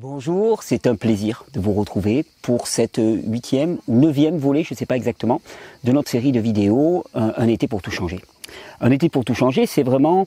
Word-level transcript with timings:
Bonjour, 0.00 0.62
c'est 0.62 0.86
un 0.86 0.94
plaisir 0.94 1.44
de 1.52 1.58
vous 1.58 1.72
retrouver 1.72 2.24
pour 2.42 2.68
cette 2.68 3.00
huitième 3.02 3.78
ou 3.88 3.98
neuvième 3.98 4.38
volet, 4.38 4.62
je 4.62 4.72
ne 4.72 4.76
sais 4.76 4.86
pas 4.86 4.94
exactement, 4.94 5.40
de 5.82 5.90
notre 5.90 6.08
série 6.08 6.30
de 6.30 6.38
vidéos 6.38 7.02
un, 7.14 7.34
un 7.36 7.48
été 7.48 7.66
pour 7.66 7.82
tout 7.82 7.90
changer. 7.90 8.20
Un 8.80 8.90
été 8.90 9.08
pour 9.08 9.24
tout 9.24 9.34
changer, 9.34 9.66
c'est 9.66 9.82
vraiment 9.82 10.26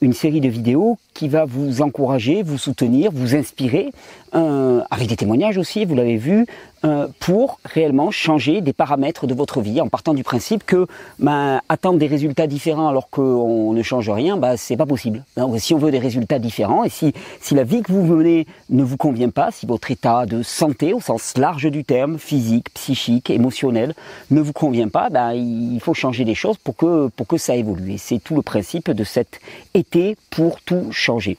une 0.00 0.14
série 0.14 0.40
de 0.40 0.48
vidéos 0.48 0.96
qui 1.18 1.28
va 1.28 1.44
vous 1.44 1.82
encourager, 1.82 2.42
vous 2.42 2.56
soutenir, 2.56 3.10
vous 3.12 3.34
inspirer, 3.34 3.90
euh, 4.34 4.82
avec 4.90 5.08
des 5.08 5.16
témoignages 5.16 5.58
aussi, 5.58 5.84
vous 5.84 5.94
l'avez 5.94 6.16
vu, 6.16 6.46
euh, 6.84 7.08
pour 7.18 7.58
réellement 7.64 8.12
changer 8.12 8.60
des 8.60 8.72
paramètres 8.72 9.26
de 9.26 9.34
votre 9.34 9.60
vie 9.60 9.80
en 9.80 9.88
partant 9.88 10.14
du 10.14 10.22
principe 10.22 10.64
que 10.64 10.86
ben, 11.18 11.60
attendre 11.68 11.98
des 11.98 12.06
résultats 12.06 12.46
différents 12.46 12.86
alors 12.86 13.10
qu'on 13.10 13.72
ne 13.72 13.82
change 13.82 14.08
rien, 14.08 14.36
ben, 14.36 14.56
c'est 14.56 14.76
pas 14.76 14.86
possible. 14.86 15.24
Si 15.56 15.74
on 15.74 15.78
veut 15.78 15.90
des 15.90 15.98
résultats 15.98 16.38
différents 16.38 16.84
et 16.84 16.88
si, 16.88 17.14
si 17.40 17.56
la 17.56 17.64
vie 17.64 17.82
que 17.82 17.90
vous 17.90 18.04
menez 18.04 18.46
ne 18.70 18.84
vous 18.84 18.96
convient 18.96 19.30
pas, 19.30 19.50
si 19.50 19.66
votre 19.66 19.90
état 19.90 20.24
de 20.24 20.44
santé 20.44 20.92
au 20.92 21.00
sens 21.00 21.36
large 21.36 21.68
du 21.68 21.82
terme, 21.82 22.16
physique, 22.16 22.72
psychique, 22.74 23.30
émotionnel, 23.30 23.94
ne 24.30 24.40
vous 24.40 24.52
convient 24.52 24.88
pas, 24.88 25.10
ben, 25.10 25.32
il 25.32 25.80
faut 25.80 25.94
changer 25.94 26.22
les 26.22 26.36
choses 26.36 26.58
pour 26.58 26.76
que, 26.76 27.08
pour 27.08 27.26
que 27.26 27.37
ça 27.38 27.56
évolue. 27.56 27.92
Et 27.92 27.98
c'est 27.98 28.18
tout 28.18 28.36
le 28.36 28.42
principe 28.42 28.90
de 28.90 29.04
cet 29.04 29.40
été 29.74 30.16
pour 30.30 30.60
tout 30.60 30.92
changer. 30.92 31.36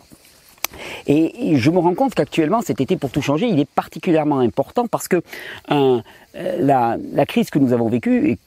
Et 1.07 1.55
je 1.55 1.71
me 1.71 1.79
rends 1.79 1.95
compte 1.95 2.13
qu'actuellement, 2.13 2.61
cet 2.61 2.81
été 2.81 2.95
pour 2.95 3.09
tout 3.09 3.21
changer, 3.21 3.47
il 3.47 3.59
est 3.59 3.69
particulièrement 3.69 4.39
important 4.39 4.87
parce 4.87 5.07
que 5.07 5.21
euh, 5.71 6.01
la, 6.33 6.97
crise 7.25 7.49
que 7.49 7.59
nous 7.59 7.73
avons 7.73 7.89
vécue 7.89 8.37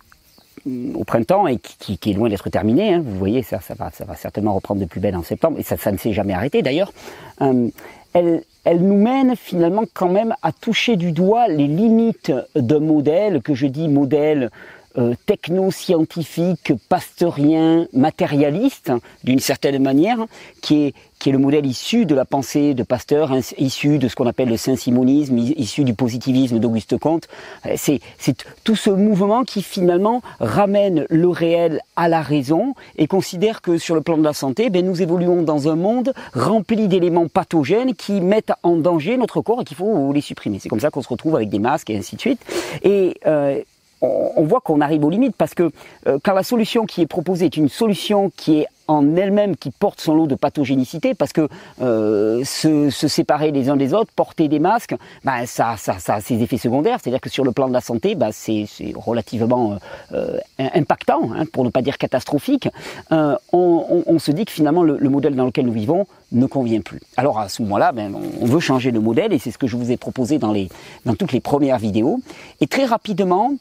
mm, 0.64 0.96
au 0.96 1.04
printemps 1.04 1.46
et 1.46 1.58
qui, 1.58 1.98
est 2.10 2.14
loin 2.14 2.28
d'être 2.28 2.48
terminée, 2.50 2.94
hein, 2.94 3.02
vous 3.04 3.18
voyez, 3.18 3.42
ça, 3.42 3.58
va, 3.76 3.90
certainement 4.16 4.54
reprendre 4.54 4.80
de 4.80 4.86
plus 4.86 5.00
belle 5.00 5.16
en 5.16 5.22
septembre, 5.22 5.58
et 5.58 5.62
ça, 5.62 5.76
ne 5.90 5.96
s'est 5.96 6.12
jamais 6.12 6.34
arrêté 6.34 6.62
d'ailleurs, 6.62 6.92
euh, 7.40 7.68
elle 8.14 8.80
nous 8.80 8.96
mène 8.96 9.36
finalement 9.36 9.84
quand 9.94 10.10
même 10.10 10.34
à 10.42 10.52
toucher 10.52 10.96
du 10.96 11.12
doigt 11.12 11.48
les 11.48 11.66
limites 11.66 12.32
d'un 12.54 12.80
modèle, 12.80 13.40
que 13.40 13.54
je 13.54 13.66
dis 13.66 13.88
modèle 13.88 14.50
euh, 14.98 15.14
techno-scientifique, 15.26 16.72
pasteurien, 16.88 17.86
matérialiste, 17.92 18.92
d'une 19.24 19.40
certaine 19.40 19.82
manière, 19.82 20.18
qui 20.60 20.84
est, 20.84 20.94
qui 21.18 21.28
est 21.28 21.32
le 21.32 21.38
modèle 21.38 21.64
issu 21.66 22.04
de 22.04 22.14
la 22.14 22.24
pensée 22.24 22.74
de 22.74 22.82
Pasteur, 22.82 23.32
issu 23.58 23.98
de 23.98 24.08
ce 24.08 24.16
qu'on 24.16 24.26
appelle 24.26 24.48
le 24.48 24.56
saint-simonisme, 24.56 25.38
issu 25.38 25.84
du 25.84 25.94
positivisme 25.94 26.58
d'Auguste 26.58 26.98
Comte. 26.98 27.28
Euh, 27.66 27.74
c'est, 27.76 28.00
c'est 28.18 28.44
tout 28.64 28.76
ce 28.76 28.90
mouvement 28.90 29.44
qui 29.44 29.62
finalement 29.62 30.20
ramène 30.40 31.06
le 31.08 31.28
réel 31.28 31.80
à 31.96 32.08
la 32.08 32.22
raison 32.22 32.74
et 32.96 33.06
considère 33.06 33.62
que 33.62 33.78
sur 33.78 33.94
le 33.94 34.00
plan 34.00 34.18
de 34.18 34.24
la 34.24 34.32
santé, 34.32 34.68
ben, 34.68 34.84
nous 34.84 35.00
évoluons 35.00 35.42
dans 35.42 35.68
un 35.68 35.76
monde 35.76 36.12
rempli 36.34 36.88
d'éléments 36.88 37.28
pathogènes 37.28 37.94
qui 37.94 38.20
mettent 38.20 38.52
en 38.62 38.76
danger 38.76 39.16
notre 39.16 39.40
corps 39.40 39.62
et 39.62 39.64
qu'il 39.64 39.76
faut 39.76 40.12
les 40.12 40.20
supprimer. 40.20 40.58
C'est 40.60 40.68
comme 40.68 40.80
ça 40.80 40.90
qu'on 40.90 41.02
se 41.02 41.08
retrouve 41.08 41.36
avec 41.36 41.48
des 41.48 41.58
masques 41.58 41.90
et 41.90 41.96
ainsi 41.96 42.16
de 42.16 42.20
suite. 42.20 42.40
Et 42.82 43.18
euh, 43.26 43.60
on, 44.02 44.42
voit 44.44 44.60
qu'on 44.60 44.80
arrive 44.80 45.04
aux 45.04 45.10
limites 45.10 45.36
parce 45.36 45.54
que 45.54 45.70
euh, 46.06 46.18
quand 46.22 46.34
la 46.34 46.42
solution 46.42 46.86
qui 46.86 47.02
est 47.02 47.06
proposée 47.06 47.46
est 47.46 47.56
une 47.56 47.68
solution 47.68 48.30
qui 48.36 48.60
est 48.60 48.66
en 48.88 49.16
elle-même 49.16 49.56
qui 49.56 49.70
porte 49.70 50.00
son 50.00 50.14
lot 50.14 50.26
de 50.26 50.34
pathogénicité 50.34 51.14
parce 51.14 51.32
que 51.32 51.48
euh, 51.80 52.44
se, 52.44 52.90
séparer 52.90 53.50
les 53.50 53.68
uns 53.68 53.76
des 53.76 53.94
autres, 53.94 54.10
porter 54.14 54.48
des 54.48 54.58
masques, 54.58 54.94
ben, 55.24 55.46
ça, 55.46 55.76
ça, 55.76 55.98
ça 55.98 56.14
a 56.14 56.20
ses 56.20 56.42
effets 56.42 56.58
secondaires. 56.58 56.98
C'est-à-dire 57.02 57.20
que 57.20 57.30
sur 57.30 57.44
le 57.44 57.52
plan 57.52 57.68
de 57.68 57.72
la 57.72 57.80
santé, 57.80 58.14
ben, 58.14 58.30
c'est 58.32 58.66
relativement 58.94 59.78
euh, 60.12 60.38
impactant, 60.58 61.30
hein, 61.34 61.44
pour 61.52 61.64
ne 61.64 61.70
pas 61.70 61.82
dire 61.82 61.98
catastrophique. 61.98 62.68
Euh, 63.12 63.36
on, 63.52 64.04
on, 64.06 64.18
se 64.18 64.30
dit 64.30 64.44
que 64.44 64.52
finalement 64.52 64.82
le, 64.82 64.96
le, 64.98 65.08
modèle 65.08 65.34
dans 65.34 65.46
lequel 65.46 65.66
nous 65.66 65.72
vivons 65.72 66.06
ne 66.32 66.46
convient 66.46 66.80
plus. 66.80 67.00
Alors 67.16 67.38
à 67.38 67.48
ce 67.48 67.62
moment-là, 67.62 67.92
ben, 67.92 68.12
on 68.40 68.46
veut 68.46 68.60
changer 68.60 68.92
de 68.92 68.98
modèle 68.98 69.32
et 69.32 69.38
c'est 69.38 69.50
ce 69.50 69.58
que 69.58 69.66
je 69.66 69.76
vous 69.76 69.90
ai 69.90 69.96
proposé 69.96 70.38
dans, 70.38 70.52
les, 70.52 70.68
dans 71.04 71.14
toutes 71.14 71.32
les 71.32 71.40
premières 71.40 71.78
vidéos. 71.78 72.20
Et 72.60 72.66
très 72.66 72.84
rapidement, 72.84 73.52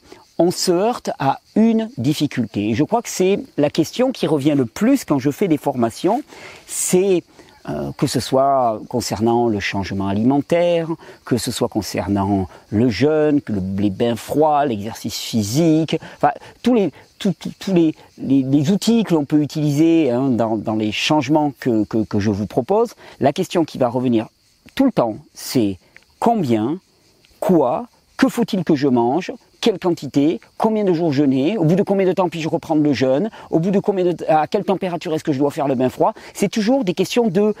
on 0.42 0.50
se 0.50 0.72
heurte 0.72 1.10
à 1.20 1.38
une 1.54 1.88
difficulté. 1.96 2.70
Et 2.70 2.74
je 2.74 2.82
crois 2.82 3.00
que 3.00 3.08
c'est 3.08 3.38
la 3.56 3.70
question 3.70 4.10
qui 4.10 4.26
revient 4.26 4.54
le 4.56 4.66
plus 4.66 5.04
quand 5.04 5.20
je 5.20 5.30
fais 5.30 5.46
des 5.46 5.56
formations, 5.56 6.22
c'est 6.66 7.22
euh, 7.68 7.92
que 7.96 8.08
ce 8.08 8.18
soit 8.18 8.80
concernant 8.88 9.46
le 9.46 9.60
changement 9.60 10.08
alimentaire, 10.08 10.88
que 11.24 11.36
ce 11.36 11.52
soit 11.52 11.68
concernant 11.68 12.48
le 12.70 12.88
jeûne, 12.88 13.40
que 13.40 13.52
les 13.78 13.90
bains 13.90 14.16
froids, 14.16 14.66
l'exercice 14.66 15.16
physique, 15.16 15.96
tous 16.64 16.74
les 16.74 18.70
outils 18.72 19.04
que 19.04 19.14
l'on 19.14 19.24
peut 19.24 19.42
utiliser 19.42 20.10
hein, 20.10 20.28
dans, 20.28 20.76
les 20.76 20.90
changements 20.90 21.52
que 21.60 22.18
je 22.18 22.30
vous 22.30 22.46
propose, 22.46 22.94
la 23.20 23.32
question 23.32 23.64
qui 23.64 23.78
va 23.78 23.88
revenir 23.88 24.26
tout 24.74 24.86
le 24.86 24.92
temps, 24.92 25.18
c'est 25.34 25.78
combien, 26.18 26.78
quoi, 27.38 27.86
que 28.16 28.28
faut-il 28.28 28.64
que 28.64 28.74
je 28.74 28.88
mange, 28.88 29.32
quelle 29.62 29.78
quantité, 29.78 30.40
combien 30.58 30.84
de 30.84 30.92
jours 30.92 31.12
jeûner, 31.12 31.56
au 31.56 31.64
bout 31.64 31.76
de 31.76 31.84
combien 31.84 32.04
de 32.04 32.12
temps 32.12 32.28
puis-je 32.28 32.48
reprendre 32.48 32.82
le 32.82 32.92
jeûne, 32.92 33.30
au 33.50 33.60
bout 33.60 33.70
de 33.70 33.78
combien 33.78 34.04
de, 34.04 34.16
à 34.28 34.46
quelle 34.48 34.64
température 34.64 35.14
est-ce 35.14 35.24
que 35.24 35.32
je 35.32 35.38
dois 35.38 35.52
faire 35.52 35.68
le 35.68 35.76
bain 35.76 35.88
froid. 35.88 36.12
C'est 36.34 36.50
toujours 36.50 36.84
des 36.84 36.92
questions 36.92 37.28
de 37.28 37.54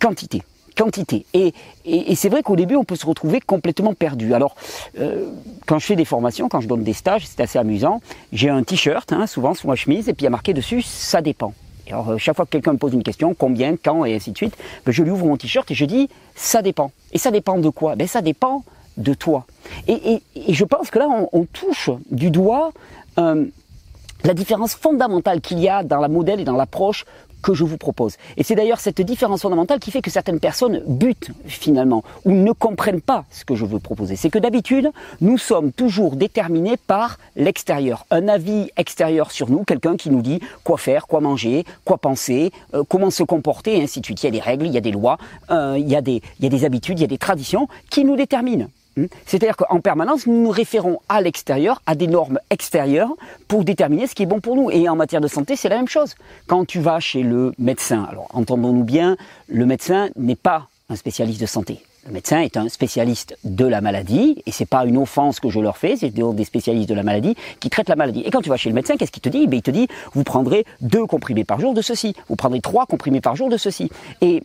quantité 0.00 0.42
quantité. 0.76 1.24
Et, 1.34 1.54
et, 1.84 2.16
c'est 2.16 2.28
vrai 2.28 2.42
qu'au 2.42 2.56
début, 2.56 2.74
on 2.74 2.82
peut 2.82 2.96
se 2.96 3.06
retrouver 3.06 3.40
complètement 3.40 3.94
perdu. 3.94 4.34
Alors, 4.34 4.56
euh, 4.98 5.28
quand 5.66 5.78
je 5.78 5.86
fais 5.86 5.94
des 5.94 6.04
formations, 6.04 6.48
quand 6.48 6.60
je 6.60 6.66
donne 6.66 6.82
des 6.82 6.92
stages, 6.92 7.28
c'est 7.28 7.40
assez 7.40 7.60
amusant. 7.60 8.00
J'ai 8.32 8.48
un 8.48 8.64
t-shirt, 8.64 9.12
hein, 9.12 9.28
souvent 9.28 9.54
sous 9.54 9.68
ma 9.68 9.76
chemise, 9.76 10.08
et 10.08 10.14
puis 10.14 10.22
il 10.22 10.24
y 10.24 10.26
a 10.26 10.30
marqué 10.30 10.52
dessus, 10.52 10.82
ça 10.82 11.22
dépend. 11.22 11.54
alors, 11.86 12.10
euh, 12.10 12.18
chaque 12.18 12.34
fois 12.34 12.44
que 12.44 12.50
quelqu'un 12.50 12.72
me 12.72 12.78
pose 12.78 12.92
une 12.92 13.04
question, 13.04 13.34
combien, 13.38 13.76
quand, 13.76 14.04
et 14.04 14.16
ainsi 14.16 14.32
de 14.32 14.36
suite, 14.36 14.56
ben, 14.84 14.90
je 14.90 15.04
lui 15.04 15.12
ouvre 15.12 15.26
mon 15.26 15.36
t-shirt 15.36 15.70
et 15.70 15.74
je 15.74 15.84
dis, 15.84 16.08
ça 16.34 16.60
dépend. 16.60 16.90
Et 17.12 17.18
ça 17.18 17.30
dépend 17.30 17.56
de 17.58 17.68
quoi? 17.68 17.94
Ben, 17.94 18.08
ça 18.08 18.20
dépend 18.20 18.64
de 18.96 19.14
toi. 19.14 19.46
Et, 19.88 20.22
je 20.48 20.64
pense 20.64 20.90
que 20.90 20.98
là, 20.98 21.08
on, 21.32 21.44
touche 21.44 21.90
du 22.10 22.30
doigt 22.30 22.72
euh, 23.18 23.46
la 24.24 24.34
différence 24.34 24.74
fondamentale 24.74 25.40
qu'il 25.40 25.58
y 25.60 25.68
a 25.68 25.82
dans 25.82 26.00
la 26.00 26.08
modèle 26.08 26.40
et 26.40 26.44
dans 26.44 26.56
l'approche 26.56 27.04
que 27.44 27.52
je 27.52 27.62
vous 27.62 27.76
propose. 27.76 28.16
Et 28.38 28.42
c'est 28.42 28.54
d'ailleurs 28.54 28.80
cette 28.80 29.02
différence 29.02 29.42
fondamentale 29.42 29.78
qui 29.78 29.90
fait 29.90 30.00
que 30.00 30.10
certaines 30.10 30.40
personnes 30.40 30.82
butent 30.86 31.30
finalement 31.44 32.02
ou 32.24 32.32
ne 32.32 32.52
comprennent 32.52 33.02
pas 33.02 33.26
ce 33.30 33.44
que 33.44 33.54
je 33.54 33.66
veux 33.66 33.78
proposer. 33.78 34.16
C'est 34.16 34.30
que 34.30 34.38
d'habitude, 34.38 34.90
nous 35.20 35.36
sommes 35.36 35.70
toujours 35.70 36.16
déterminés 36.16 36.78
par 36.78 37.18
l'extérieur, 37.36 38.06
un 38.10 38.28
avis 38.28 38.70
extérieur 38.78 39.30
sur 39.30 39.50
nous, 39.50 39.62
quelqu'un 39.64 39.96
qui 39.96 40.08
nous 40.08 40.22
dit 40.22 40.40
quoi 40.64 40.78
faire, 40.78 41.06
quoi 41.06 41.20
manger, 41.20 41.64
quoi 41.84 41.98
penser, 41.98 42.50
euh, 42.72 42.82
comment 42.88 43.10
se 43.10 43.22
comporter, 43.22 43.76
et 43.76 43.82
ainsi 43.82 44.00
de 44.00 44.06
suite. 44.06 44.22
Il 44.22 44.26
y 44.26 44.28
a 44.28 44.32
des 44.32 44.40
règles, 44.40 44.66
il 44.66 44.72
y 44.72 44.78
a 44.78 44.80
des 44.80 44.92
lois, 44.92 45.18
euh, 45.50 45.76
il, 45.78 45.88
y 45.88 45.96
a 45.96 46.00
des, 46.00 46.22
il 46.38 46.44
y 46.44 46.46
a 46.46 46.50
des 46.50 46.64
habitudes, 46.64 46.98
il 46.98 47.02
y 47.02 47.04
a 47.04 47.08
des 47.08 47.18
traditions 47.18 47.68
qui 47.90 48.06
nous 48.06 48.16
déterminent. 48.16 48.68
Hmm? 48.96 49.06
C'est-à-dire 49.26 49.56
qu'en 49.56 49.80
permanence, 49.80 50.26
nous 50.26 50.42
nous 50.42 50.50
référons 50.50 51.00
à 51.08 51.20
l'extérieur, 51.20 51.82
à 51.86 51.94
des 51.94 52.06
normes 52.06 52.38
extérieures, 52.50 53.12
pour 53.48 53.64
déterminer 53.64 54.06
ce 54.06 54.14
qui 54.14 54.22
est 54.22 54.26
bon 54.26 54.40
pour 54.40 54.56
nous. 54.56 54.70
Et 54.70 54.88
en 54.88 54.96
matière 54.96 55.20
de 55.20 55.28
santé, 55.28 55.56
c'est 55.56 55.68
la 55.68 55.76
même 55.76 55.88
chose. 55.88 56.14
Quand 56.46 56.64
tu 56.64 56.80
vas 56.80 57.00
chez 57.00 57.22
le 57.22 57.52
médecin, 57.58 58.06
alors 58.10 58.28
entendons-nous 58.32 58.84
bien, 58.84 59.16
le 59.48 59.66
médecin 59.66 60.10
n'est 60.16 60.36
pas 60.36 60.68
un 60.88 60.96
spécialiste 60.96 61.40
de 61.40 61.46
santé. 61.46 61.80
Le 62.06 62.12
médecin 62.12 62.40
est 62.40 62.58
un 62.58 62.68
spécialiste 62.68 63.38
de 63.44 63.64
la 63.64 63.80
maladie, 63.80 64.42
et 64.44 64.52
c'est 64.52 64.66
pas 64.66 64.84
une 64.84 64.98
offense 64.98 65.40
que 65.40 65.48
je 65.48 65.58
leur 65.58 65.78
fais, 65.78 65.96
c'est 65.96 66.10
des 66.10 66.44
spécialistes 66.44 66.88
de 66.88 66.94
la 66.94 67.02
maladie 67.02 67.34
qui 67.60 67.70
traitent 67.70 67.88
la 67.88 67.96
maladie. 67.96 68.20
Et 68.26 68.30
quand 68.30 68.42
tu 68.42 68.50
vas 68.50 68.58
chez 68.58 68.68
le 68.68 68.74
médecin, 68.74 68.96
qu'est-ce 68.98 69.10
qu'il 69.10 69.22
te 69.22 69.30
dit? 69.30 69.46
Ben, 69.46 69.56
Il 69.56 69.62
te 69.62 69.70
dit, 69.70 69.88
vous 70.12 70.22
prendrez 70.22 70.66
deux 70.82 71.06
comprimés 71.06 71.44
par 71.44 71.60
jour 71.60 71.72
de 71.72 71.80
ceci, 71.80 72.14
vous 72.28 72.36
prendrez 72.36 72.60
trois 72.60 72.84
comprimés 72.84 73.22
par 73.22 73.36
jour 73.36 73.48
de 73.48 73.56
ceci. 73.56 73.88
Et 74.20 74.42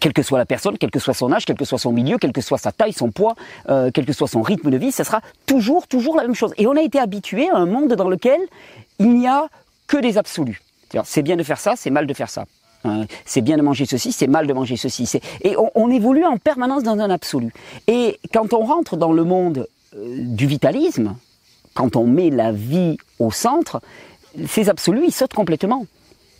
quelle 0.00 0.12
que 0.12 0.22
soit 0.22 0.38
la 0.38 0.46
personne, 0.46 0.78
quel 0.78 0.90
que 0.90 0.98
soit 0.98 1.14
son 1.14 1.32
âge, 1.32 1.44
quel 1.44 1.56
que 1.56 1.64
soit 1.64 1.78
son 1.78 1.92
milieu, 1.92 2.18
quelle 2.18 2.32
que 2.32 2.40
soit 2.40 2.58
sa 2.58 2.72
taille, 2.72 2.92
son 2.92 3.10
poids, 3.10 3.34
euh, 3.68 3.90
quel 3.92 4.04
que 4.04 4.12
soit 4.12 4.28
son 4.28 4.42
rythme 4.42 4.70
de 4.70 4.76
vie, 4.76 4.92
ça 4.92 5.04
sera 5.04 5.20
toujours, 5.46 5.86
toujours 5.86 6.16
la 6.16 6.22
même 6.22 6.34
chose. 6.34 6.52
Et 6.56 6.66
on 6.66 6.76
a 6.76 6.82
été 6.82 6.98
habitué 6.98 7.48
à 7.50 7.56
un 7.56 7.66
monde 7.66 7.92
dans 7.94 8.08
lequel 8.08 8.40
il 8.98 9.14
n'y 9.14 9.26
a 9.26 9.48
que 9.86 9.96
des 9.96 10.18
absolus. 10.18 10.62
C'est 11.04 11.22
bien 11.22 11.36
de 11.36 11.42
faire 11.42 11.58
ça, 11.58 11.74
c'est 11.76 11.90
mal 11.90 12.06
de 12.06 12.14
faire 12.14 12.28
ça. 12.28 12.44
Hein, 12.84 13.06
c'est 13.24 13.42
bien 13.42 13.56
de 13.56 13.62
manger 13.62 13.86
ceci, 13.86 14.12
c'est 14.12 14.26
mal 14.26 14.46
de 14.46 14.52
manger 14.52 14.76
ceci. 14.76 15.08
Et 15.42 15.54
on, 15.74 15.90
évolue 15.90 16.24
en 16.24 16.36
permanence 16.36 16.82
dans 16.82 16.98
un 16.98 17.10
absolu. 17.10 17.52
Et 17.86 18.18
quand 18.32 18.52
on 18.52 18.64
rentre 18.64 18.96
dans 18.96 19.12
le 19.12 19.24
monde 19.24 19.68
euh, 19.96 20.16
du 20.18 20.46
vitalisme, 20.46 21.14
quand 21.74 21.96
on 21.96 22.06
met 22.06 22.30
la 22.30 22.52
vie 22.52 22.98
au 23.18 23.30
centre, 23.30 23.80
ces 24.48 24.68
absolus, 24.68 25.04
ils 25.06 25.12
sautent 25.12 25.34
complètement. 25.34 25.86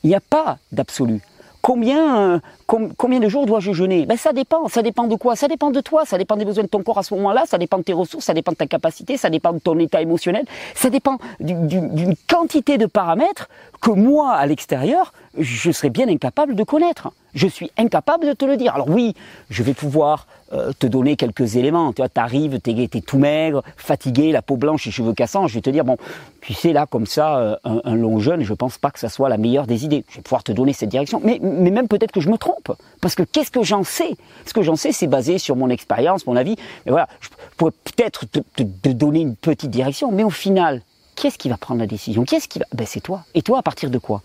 Il 0.03 0.09
n'y 0.09 0.17
a 0.17 0.21
pas 0.21 0.59
d'absolu. 0.73 1.21
Combien, 1.63 2.35
euh, 2.35 2.39
combien 2.67 3.21
de 3.21 3.29
jours 3.29 3.47
dois-je 3.47 3.73
jeûner? 3.73 4.05
Ben, 4.05 4.17
Ça 4.17 4.33
dépend. 4.33 4.69
Ça 4.69 4.83
dépend 4.83 5.07
de 5.07 5.15
quoi? 5.15 5.37
Ça 5.37 5.47
dépend 5.47 5.71
de 5.71 5.81
toi. 5.81 6.05
Ça 6.05 6.19
dépend 6.19 6.37
des 6.37 6.45
besoins 6.45 6.65
de 6.65 6.69
ton 6.69 6.83
corps 6.83 6.99
à 6.99 7.03
ce 7.05 7.15
moment-là. 7.15 7.45
Ça 7.47 7.57
dépend 7.57 7.79
de 7.79 7.85
tes 7.85 7.93
ressources. 7.93 8.25
Ça 8.25 8.35
dépend 8.35 8.51
de 8.51 8.57
ta 8.57 8.67
capacité. 8.67 9.17
Ça 9.17 9.31
dépend 9.31 9.53
de 9.53 9.61
ton 9.61 9.79
état 9.79 10.03
émotionnel. 10.03 10.45
Ça 10.75 10.91
dépend 10.91 11.19
d'une 11.39 12.15
quantité 12.29 12.79
de 12.79 12.87
paramètres 12.87 13.49
que 13.81 13.91
moi, 13.91 14.33
à 14.33 14.45
l'extérieur, 14.47 15.13
je 15.39 15.71
serais 15.71 15.91
bien 15.91 16.09
incapable 16.09 16.55
de 16.55 16.65
connaître. 16.65 17.11
Je 17.35 17.47
suis 17.47 17.71
incapable 17.79 18.27
de 18.27 18.33
te 18.35 18.45
le 18.45 18.57
dire. 18.57 18.75
Alors 18.75 18.91
oui, 18.91 19.15
je 19.49 19.63
vais 19.63 19.73
pouvoir 19.73 20.27
euh, 20.53 20.73
te 20.79 20.87
donner 20.87 21.17
quelques 21.17 21.57
éléments. 21.57 21.93
Tu 21.95 22.03
vois, 22.03 22.11
t'arrives, 22.11 22.61
t'es, 22.61 22.73
es 22.73 23.01
tout 23.01 23.19
maigre, 23.19 23.63
fatigué, 23.79 24.33
la 24.33 24.43
peau 24.43 24.57
blanche, 24.57 24.85
les 24.85 24.93
cheveux 24.93 25.15
cassants. 25.15 25.47
Je 25.47 25.55
vais 25.55 25.63
te 25.63 25.71
dire, 25.71 25.85
bon, 25.85 25.97
tu 26.43 26.53
sais, 26.53 26.75
là, 26.75 26.85
comme 26.85 27.07
ça, 27.07 27.39
euh, 27.39 27.57
un, 27.65 27.95
long 27.95 28.19
jeûne, 28.19 28.43
je 28.43 28.53
pense 28.53 28.77
pas 28.77 28.91
que 28.91 28.99
ça 28.99 29.09
soit 29.09 29.31
la 29.31 29.39
meilleure 29.39 29.67
des 29.67 29.87
idées. 29.87 30.05
Je 30.11 30.17
vais 30.17 30.23
pouvoir 30.23 30.43
te 30.43 30.53
donner 30.53 30.75
cette 30.75 30.91
direction. 30.91 31.23
Mais, 31.25 31.39
même 31.39 31.89
peut-être 31.89 32.13
que 32.13 32.21
je 32.21 32.29
me 32.29 32.37
trompe. 32.37 32.73
Parce 33.01 33.15
que 33.15 33.23
qu'est-ce 33.23 33.51
que 33.51 33.63
j'en 33.63 33.85
sais? 33.85 34.15
Ce 34.45 34.53
que 34.53 34.63
j'en 34.63 34.77
sais, 34.77 34.93
c'est 34.93 35.07
basé 35.07 35.39
sur 35.39 35.57
mon 35.57 35.71
expérience, 35.71 36.27
mon 36.27 36.37
avis. 36.37 36.57
Mais 36.85 36.93
voilà, 36.93 37.09
je 37.21 37.29
pourrais 37.57 37.73
peut-être 37.73 38.27
te, 38.27 38.89
donner 38.91 39.21
une 39.21 39.37
petite 39.37 39.71
direction. 39.71 40.13
Mais 40.13 40.25
au 40.25 40.31
final, 40.31 40.83
qui 41.15 41.29
est-ce 41.29 41.39
qui 41.39 41.49
va 41.49 41.57
prendre 41.57 41.81
la 41.81 41.87
décision? 41.87 42.25
Est-ce 42.31 42.49
qui 42.49 42.59
va? 42.59 42.67
Ben 42.75 42.87
c'est 42.87 43.01
toi. 43.01 43.25
Et 43.35 43.41
toi, 43.41 43.59
à 43.59 43.63
partir 43.63 43.89
de 43.89 43.99
quoi? 43.99 44.21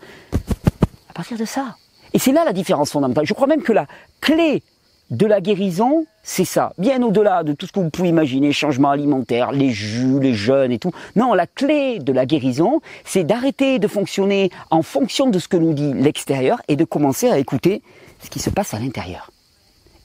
Partir 1.18 1.38
de 1.38 1.46
ça. 1.46 1.76
Et 2.14 2.20
c'est 2.20 2.32
là 2.32 2.46
la 2.46 2.54
différence 2.54 2.92
fondamentale. 2.92 3.26
Je 3.26 3.34
crois 3.34 3.48
même 3.48 3.64
que 3.64 3.74
la 3.74 3.88
clé 4.22 4.62
de 5.10 5.26
la 5.26 5.42
guérison, 5.42 6.06
c'est 6.22 6.46
ça. 6.46 6.74
Bien 6.78 7.02
au-delà 7.02 7.44
de 7.44 7.54
tout 7.54 7.66
ce 7.66 7.72
que 7.72 7.80
vous 7.80 7.90
pouvez 7.90 8.10
imaginer, 8.10 8.52
changement 8.52 8.92
alimentaire, 8.92 9.52
les 9.52 9.72
jus, 9.72 10.20
les 10.20 10.34
jeûnes 10.34 10.72
et 10.72 10.80
tout. 10.80 10.92
Non, 11.16 11.34
la 11.34 11.48
clé 11.48 12.00
de 12.00 12.12
la 12.12 12.26
guérison, 12.26 12.82
c'est 13.04 13.24
d'arrêter 13.24 13.80
de 13.80 13.88
fonctionner 13.88 14.52
en 14.70 14.84
fonction 14.84 15.30
de 15.30 15.40
ce 15.40 15.48
que 15.48 15.58
nous 15.58 15.74
dit 15.74 15.94
l'extérieur 15.94 16.62
et 16.68 16.76
de 16.76 16.84
commencer 16.84 17.30
à 17.30 17.40
écouter 17.40 17.82
ce 18.24 18.30
qui 18.30 18.40
se 18.40 18.50
passe 18.50 18.74
à 18.74 18.80
l'intérieur. 18.80 19.32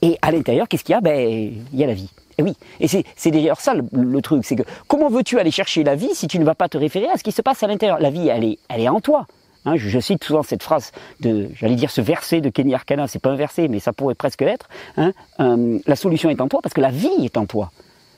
Et 0.01 0.19
à 0.23 0.33
l'intérieur, 0.33 0.69
qu'est-ce 0.69 0.85
qu'il 0.85 0.95
y 0.95 0.97
a? 0.97 1.01
Ben, 1.01 1.53
il 1.73 1.79
y 1.79 1.85
a 1.85 1.87
la 1.87 1.95
vie. 1.95 2.11
Et 2.39 2.43
oui, 2.43 2.57
et 2.81 2.89
c'est 2.89 3.31
d'ailleurs 3.31 3.61
ça 3.61 3.75
le, 3.75 4.23
truc, 4.23 4.45
c'est 4.45 4.57
que 4.57 4.63
comment 4.89 5.11
veux-tu 5.11 5.39
aller 5.39 5.51
chercher 5.51 5.85
la 5.85 5.95
vie 5.95 6.15
si 6.15 6.27
tu 6.29 6.39
ne 6.39 6.45
vas 6.45 6.55
pas 6.55 6.71
te 6.71 6.79
référer 6.79 7.09
à 7.09 7.19
ce 7.19 7.23
qui 7.23 7.33
se 7.33 7.43
passe 7.43 7.63
à 7.63 7.67
l'intérieur? 7.67 8.01
La 8.01 8.09
vie, 8.09 8.29
elle 8.29 8.45
est, 8.45 8.59
elle 8.71 8.81
est 8.81 8.89
en 8.89 9.01
toi. 9.01 9.27
Hein, 9.65 9.77
je, 9.77 10.01
cite 10.01 10.25
souvent 10.25 10.43
cette 10.43 10.63
phrase 10.63 10.91
de, 11.21 11.49
j'allais 11.55 11.77
dire 11.77 11.91
ce 11.91 12.01
verset 12.01 12.41
de 12.41 12.49
Kenny 12.49 12.75
Arcana, 12.75 13.07
c'est 13.07 13.21
pas 13.21 13.31
un 13.31 13.37
verset, 13.37 13.69
mais 13.69 13.79
ça 13.79 13.93
pourrait 13.93 14.15
presque 14.15 14.41
l'être. 14.41 14.69
Hein, 14.97 15.13
euh, 15.41 15.79
la 15.87 15.97
solution 15.97 16.31
est 16.31 16.41
en 16.41 16.49
toi 16.49 16.61
parce 16.63 16.75
que 16.75 16.81
la 16.81 16.91
vie 16.91 17.25
est 17.25 17.37
en 17.37 17.47
toi. 17.47 17.71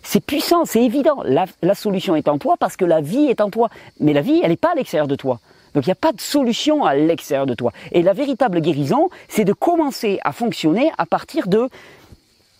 C'est 0.03 0.25
puissant, 0.25 0.65
c'est 0.65 0.83
évident. 0.83 1.23
La, 1.25 1.75
solution 1.75 2.15
est 2.15 2.29
en 2.29 2.39
toi 2.39 2.57
parce 2.59 2.77
que 2.77 2.85
la 2.85 3.01
vie 3.01 3.27
est 3.27 3.41
en 3.41 3.51
toi. 3.51 3.71
Mais 4.01 4.13
la 4.13 4.21
vie, 4.21 4.41
elle 4.43 4.51
n'est 4.51 4.57
pas 4.57 4.73
à 4.73 4.75
l'extérieur 4.75 5.09
de 5.09 5.17
toi. 5.17 5.41
Donc 5.75 5.87
il 5.87 5.89
n'y 5.89 5.93
a 5.93 5.97
pas 5.97 6.13
de 6.13 6.21
solution 6.21 6.85
à 6.85 6.95
l'extérieur 6.95 7.47
de 7.47 7.55
toi. 7.55 7.73
Et 7.91 8.03
la 8.03 8.13
véritable 8.13 8.61
guérison, 8.61 9.09
c'est 9.29 9.45
de 9.45 9.53
commencer 9.53 10.21
à 10.23 10.33
fonctionner 10.33 10.93
à 10.99 11.07
partir 11.07 11.49
de 11.49 11.69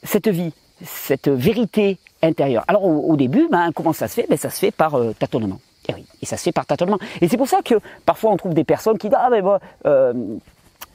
cette 0.03 0.29
vie, 0.29 0.53
cette 0.83 1.29
vérité 1.29 1.99
intérieure. 2.23 2.65
Alors 2.67 2.85
au, 2.85 3.17
début, 3.17 3.47
ben, 3.51 3.71
comment 3.73 3.93
ça 3.93 4.09
se 4.09 4.15
fait? 4.15 4.27
Ben, 4.29 4.39
Ça 4.39 4.51
se 4.51 4.59
fait 4.59 4.71
par 4.71 4.95
euh, 4.95 5.13
tâtonnement. 5.13 5.61
Et 5.89 5.95
oui, 5.95 6.07
et 6.23 6.27
ça 6.27 6.37
se 6.37 6.43
fait 6.43 6.53
par 6.53 6.67
tâtonnement. 6.67 6.99
Et 7.21 7.29
c'est 7.29 7.37
pour 7.37 7.49
ça 7.49 7.61
que 7.63 7.75
parfois 8.07 8.31
on 8.31 8.37
trouve 8.37 8.55
des 8.55 8.65
personnes 8.65 8.99
qui 8.99 9.09
disent 9.09 9.19
ah 9.21 9.29
ben 9.31 9.43
bon, 9.43 9.59
euh, 9.87 10.13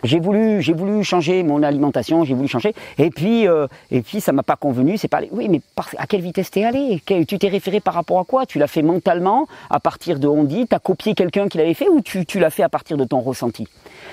j'ai 0.04 0.20
voulu, 0.20 0.62
j'ai 0.62 0.74
voulu 0.74 1.04
changer 1.04 1.44
mon 1.44 1.64
alimentation, 1.64 2.24
j'ai 2.24 2.34
voulu 2.34 2.48
changer, 2.48 2.74
et 2.98 3.10
puis, 3.10 3.48
euh, 3.48 3.68
et 3.92 4.02
puis 4.02 4.22
ça 4.22 4.32
m'a 4.32 4.44
pas 4.44 4.56
convenu. 4.56 4.98
C'est 4.98 5.08
pas, 5.08 5.22
oui, 5.32 5.50
mais 5.50 5.62
à 5.98 6.08
quelle 6.08 6.22
vitesse 6.22 6.52
t'es 6.52 6.64
allé? 6.64 7.02
Tu 7.28 7.38
t'es 7.38 7.50
référé 7.50 7.80
par 7.80 7.94
rapport 7.94 8.20
à 8.20 8.24
quoi? 8.24 8.46
Tu 8.46 8.60
l'as 8.60 8.68
fait 8.68 8.82
mentalement, 8.82 9.48
à 9.70 9.80
partir 9.80 10.20
de 10.20 10.28
on 10.28 10.44
dit, 10.44 10.68
t'as 10.68 10.80
copié 10.80 11.16
quelqu'un 11.16 11.48
qui 11.48 11.58
l'avait 11.58 11.74
fait, 11.74 11.90
ou 11.90 12.02
tu, 12.02 12.26
tu 12.26 12.40
l'as 12.40 12.50
fait 12.50 12.64
à 12.64 12.70
partir 12.70 12.98
de 12.98 13.04
ton 13.04 13.20
ressenti? 13.20 13.68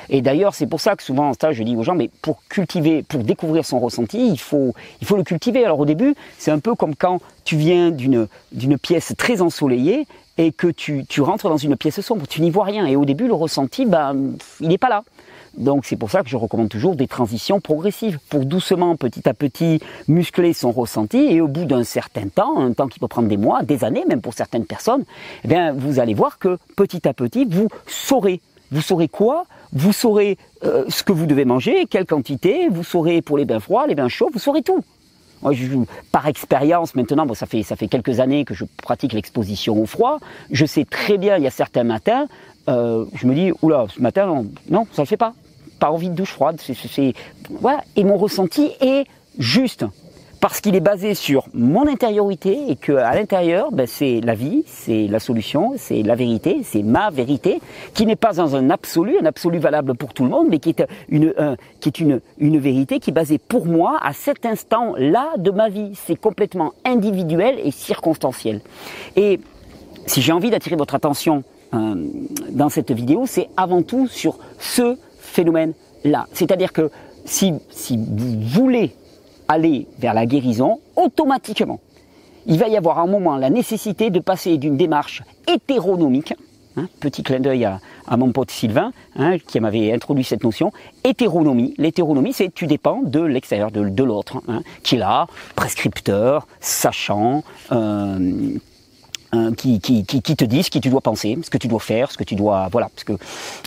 Et 0.09 0.21
d'ailleurs, 0.21 0.55
c'est 0.55 0.67
pour 0.67 0.81
ça 0.81 0.97
que 0.97 1.03
souvent 1.03 1.29
en 1.29 1.33
stage, 1.33 1.57
je 1.57 1.63
dis 1.63 1.77
aux 1.77 1.83
gens, 1.83 1.95
mais 1.95 2.11
pour 2.23 2.43
cultiver, 2.49 3.03
pour 3.03 3.23
découvrir 3.23 3.65
son 3.65 3.79
ressenti, 3.79 4.29
il 4.29 4.39
faut, 4.39 4.75
il 5.01 5.07
faut 5.07 5.17
le 5.17 5.23
cultiver. 5.23 5.65
Alors 5.65 5.81
au 5.81 5.85
début, 5.85 6.15
c'est 6.39 6.51
un 6.51 6.59
peu 6.59 6.75
comme 6.75 6.95
quand 6.95 7.21
tu 7.45 7.57
viens 7.57 7.91
d'une, 7.91 8.27
d'une 8.53 8.79
pièce 8.79 9.15
très 9.17 9.41
ensoleillée 9.43 10.07
et 10.39 10.53
que 10.53 10.67
tu, 10.69 11.05
tu 11.07 11.21
rentres 11.23 11.49
dans 11.49 11.57
une 11.57 11.77
pièce 11.77 12.01
sombre, 12.01 12.27
tu 12.27 12.43
n'y 12.43 12.51
vois 12.51 12.65
rien. 12.65 12.87
Et 12.87 12.97
au 12.97 13.05
début, 13.05 13.27
le 13.27 13.35
ressenti, 13.35 13.87
ben, 13.87 14.35
il 14.61 14.69
n'est 14.69 14.79
pas 14.79 14.89
là. 14.89 15.03
Donc 15.57 15.87
c'est 15.87 15.97
pour 15.97 16.11
ça 16.11 16.23
que 16.23 16.29
je 16.29 16.37
recommande 16.37 16.69
toujours 16.69 16.97
des 16.97 17.07
transitions 17.07 17.61
progressives 17.61 18.19
pour 18.29 18.45
doucement, 18.45 18.97
petit 18.97 19.29
à 19.29 19.35
petit, 19.35 19.81
muscler 20.09 20.53
son 20.53 20.71
ressenti 20.71 21.19
et 21.19 21.41
au 21.41 21.49
bout 21.49 21.65
d'un 21.65 21.85
certain 21.85 22.29
temps, 22.29 22.59
un 22.59 22.73
temps 22.73 22.89
qui 22.89 22.99
peut 22.99 23.09
prendre 23.09 23.29
des 23.29 23.37
mois, 23.37 23.63
des 23.63 23.85
années, 23.85 24.05
même 24.07 24.21
pour 24.21 24.35
certaines 24.35 24.67
personnes, 24.67 25.05
eh 25.45 25.49
bien 25.49 25.73
vous 25.73 25.99
allez 25.99 26.15
voir 26.15 26.39
que 26.39 26.59
petit 26.77 27.09
à 27.09 27.15
petit 27.15 27.45
vous 27.45 27.69
saurez. 27.87 28.41
Vous 28.73 28.83
saurez 28.83 29.09
quoi? 29.09 29.45
Vous 29.73 29.93
saurez 29.93 30.39
euh, 30.65 30.85
ce 30.89 31.03
que 31.03 31.13
vous 31.13 31.27
devez 31.27 31.45
manger, 31.45 31.87
quelle 31.87 32.07
quantité? 32.07 32.69
Vous 32.69 32.83
saurez 32.83 33.23
pour 33.23 33.39
les 33.39 33.45
bains 33.45 33.61
froids, 33.61 33.87
les 33.87 33.95
bains 33.95 34.09
chauds. 34.09 34.31
Vous 34.33 34.41
saurez 34.41 34.63
tout. 34.63 34.83
Par 36.11 36.27
expérience, 36.27 36.95
maintenant, 36.95 37.27
bon, 37.27 37.35
ça 37.35 37.47
fait 37.47 37.63
ça 37.63 37.77
fait 37.77 37.87
quelques 37.87 38.19
années 38.21 38.45
que 38.45 38.55
je 38.55 38.65
pratique 38.83 39.13
l'exposition 39.13 39.81
au 39.81 39.87
froid. 39.87 40.19
Je 40.51 40.67
sais 40.67 40.85
très 40.85 41.19
bien, 41.19 41.37
il 41.37 41.45
y 41.45 41.47
a 41.47 41.51
certains 41.51 41.85
matins, 41.85 42.27
euh, 42.69 43.05
je 43.15 43.27
me 43.27 43.35
dis, 43.35 43.53
oula, 43.63 43.87
ce 43.95 44.01
matin, 44.01 44.45
non, 44.71 44.87
ça 44.93 45.03
le 45.03 45.07
fait 45.07 45.17
pas 45.17 45.35
pas 45.79 45.91
envie 45.91 46.11
de 46.11 46.15
douche 46.15 46.33
froide. 46.33 46.61
C'est, 46.61 47.13
voilà. 47.51 47.83
Et 47.97 48.05
mon 48.05 48.17
ressenti 48.17 48.73
est 48.81 49.07
juste 49.39 49.85
parce 50.41 50.61
qu'il 50.61 50.77
est 50.77 50.81
basé 50.81 51.15
sur 51.15 51.47
mon 51.55 51.89
intériorité 51.89 52.57
et 52.69 52.77
que 52.77 52.93
à 52.93 53.15
l'intérieur, 53.15 53.73
ben, 53.73 53.87
c'est 53.87 54.21
la 54.21 54.35
vie, 54.35 54.65
c'est 54.67 55.07
la 55.09 55.19
solution, 55.19 55.73
c'est 55.77 56.03
la 56.03 56.15
vérité, 56.15 56.61
c'est 56.63 56.83
ma 56.83 57.11
vérité, 57.11 57.61
qui 57.95 58.07
n'est 58.07 58.17
pas 58.17 58.35
dans 58.35 58.55
un 58.55 58.71
absolu, 58.71 59.17
un 59.21 59.25
absolu 59.25 59.59
valable 59.59 59.95
pour 59.95 60.13
tout 60.13 60.25
le 60.25 60.31
monde, 60.31 60.47
mais 60.49 60.59
qui 60.59 60.71
est 60.71 60.85
une, 61.09 61.35
qui 61.81 61.89
est 61.89 61.99
une, 61.99 62.21
une 62.39 62.59
vérité 62.59 63.01
qui 63.01 63.11
est 63.11 63.15
basée 63.15 63.39
pour 63.39 63.67
moi 63.67 63.99
à 64.03 64.13
cet 64.13 64.45
instant-là 64.45 65.31
de 65.39 65.51
ma 65.51 65.69
vie. 65.69 65.93
C'est 65.95 66.17
complètement 66.17 66.75
individuel 66.85 67.59
et 67.65 67.71
circonstanciel. 67.71 68.61
Et 69.17 69.41
si 70.07 70.23
j'ai 70.23 70.33
envie 70.33 70.51
d'attirer 70.51 70.77
votre 70.77 70.95
attention 70.95 71.43
euh, 71.75 71.95
dans 72.51 72.69
cette 72.69 72.93
vidéo, 72.93 73.25
c'est 73.27 73.49
avant 73.57 73.83
tout 73.83 74.07
sur 74.07 74.39
ce 74.59 74.97
phénomène-là. 75.27 76.27
C'est-à-dire 76.33 76.73
que 76.73 76.91
si, 77.25 77.53
vous 77.91 78.41
voulez 78.41 78.95
aller 79.49 79.87
vers 79.99 80.15
la 80.15 80.27
guérison, 80.27 80.81
automatiquement, 80.97 81.81
il 82.47 82.59
va 82.59 82.69
y 82.69 82.77
avoir 82.77 82.99
un 82.99 83.07
moment 83.07 83.37
la 83.37 83.51
nécessité 83.51 84.11
de 84.11 84.21
passer 84.21 84.57
d'une 84.57 84.77
démarche 84.77 85.23
hétéronomique, 85.53 86.35
hein, 86.77 86.89
petit 87.01 87.23
clin 87.23 87.41
d'œil 87.41 87.65
à, 87.65 88.17
mon 88.17 88.31
pote 88.31 88.51
Sylvain, 88.51 88.93
hein, 89.17 89.39
qui 89.39 89.59
m'avait 89.59 89.93
introduit 89.93 90.25
cette 90.25 90.45
notion, 90.45 90.73
hétéronomie. 91.03 91.75
L'hétéronomie, 91.77 92.33
c'est 92.33 92.55
tu 92.55 92.67
dépends 92.67 93.03
de 93.03 93.21
l'extérieur, 93.21 93.73
de, 93.73 93.89
de 93.89 94.05
l'autre, 94.05 94.41
hein, 94.49 94.63
qui 94.85 94.95
est 94.95 94.99
là, 94.99 95.27
prescripteur, 95.57 96.47
sachant, 96.61 97.43
euh, 97.73 98.59
Hein, 99.33 99.55
qui, 99.55 99.81
te 99.81 100.45
disent 100.45 100.67
ce 100.67 100.71
que 100.71 100.79
tu 100.79 100.89
dois 100.89 101.01
penser, 101.01 101.37
ce 101.43 101.51
que 101.51 101.59
tu 101.59 101.67
dois 101.67 101.81
faire, 101.81 102.13
ce 102.13 102.17
que 102.17 102.23
tu 102.23 102.37
dois, 102.37 102.69
voilà, 102.71 102.89
parce 102.89 103.03
que, 103.03 103.13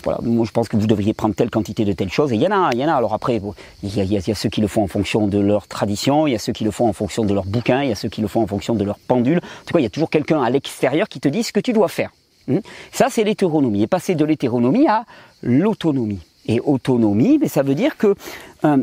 voilà, 0.04 0.18
moi 0.22 0.46
je 0.46 0.52
pense 0.52 0.68
que 0.68 0.76
vous 0.76 0.86
devriez 0.86 1.12
prendre 1.12 1.34
telle 1.34 1.50
quantité 1.50 1.84
de 1.84 1.92
telle 1.92 2.10
chose, 2.10 2.32
et 2.32 2.36
il 2.36 2.40
y 2.40 2.46
en 2.46 2.50
a, 2.50 2.70
il 2.72 2.78
y 2.78 2.84
en 2.84 2.88
a. 2.88 2.94
Alors 2.94 3.12
après, 3.12 3.42
il 3.82 3.94
y, 3.94 4.16
a, 4.16 4.34
ceux 4.34 4.48
qui 4.48 4.62
le 4.62 4.68
font 4.68 4.82
en 4.82 4.86
fonction 4.86 5.28
de 5.28 5.38
leur 5.38 5.68
tradition, 5.68 6.26
il 6.26 6.32
y 6.32 6.34
a 6.34 6.38
ceux 6.38 6.54
qui 6.54 6.64
le 6.64 6.70
font 6.70 6.88
en 6.88 6.94
fonction 6.94 7.24
de 7.24 7.34
leur 7.34 7.44
bouquin, 7.44 7.82
il 7.82 7.90
y 7.90 7.92
a 7.92 7.94
ceux 7.94 8.08
qui 8.08 8.22
le 8.22 8.28
font 8.28 8.42
en 8.42 8.46
fonction 8.46 8.74
de 8.74 8.84
leur 8.84 8.98
pendule. 8.98 9.38
En 9.38 9.64
tout 9.66 9.74
cas, 9.74 9.80
il 9.80 9.82
y 9.82 9.86
a 9.86 9.90
toujours 9.90 10.10
quelqu'un 10.10 10.42
à 10.42 10.48
l'extérieur 10.48 11.08
qui 11.08 11.20
te 11.20 11.28
dit 11.28 11.42
ce 11.42 11.52
que 11.52 11.60
tu 11.60 11.74
dois 11.74 11.88
faire. 11.88 12.10
Hein. 12.50 12.60
Ça, 12.90 13.08
c'est 13.10 13.24
l'hétéronomie. 13.24 13.82
Et 13.82 13.86
passer 13.86 14.14
de 14.14 14.24
l'hétéronomie 14.24 14.88
à 14.88 15.04
l'autonomie. 15.42 16.20
Et 16.46 16.58
autonomie, 16.60 17.38
mais 17.38 17.48
ça 17.48 17.62
veut 17.62 17.74
dire 17.74 17.98
que 17.98 18.14
euh, 18.64 18.78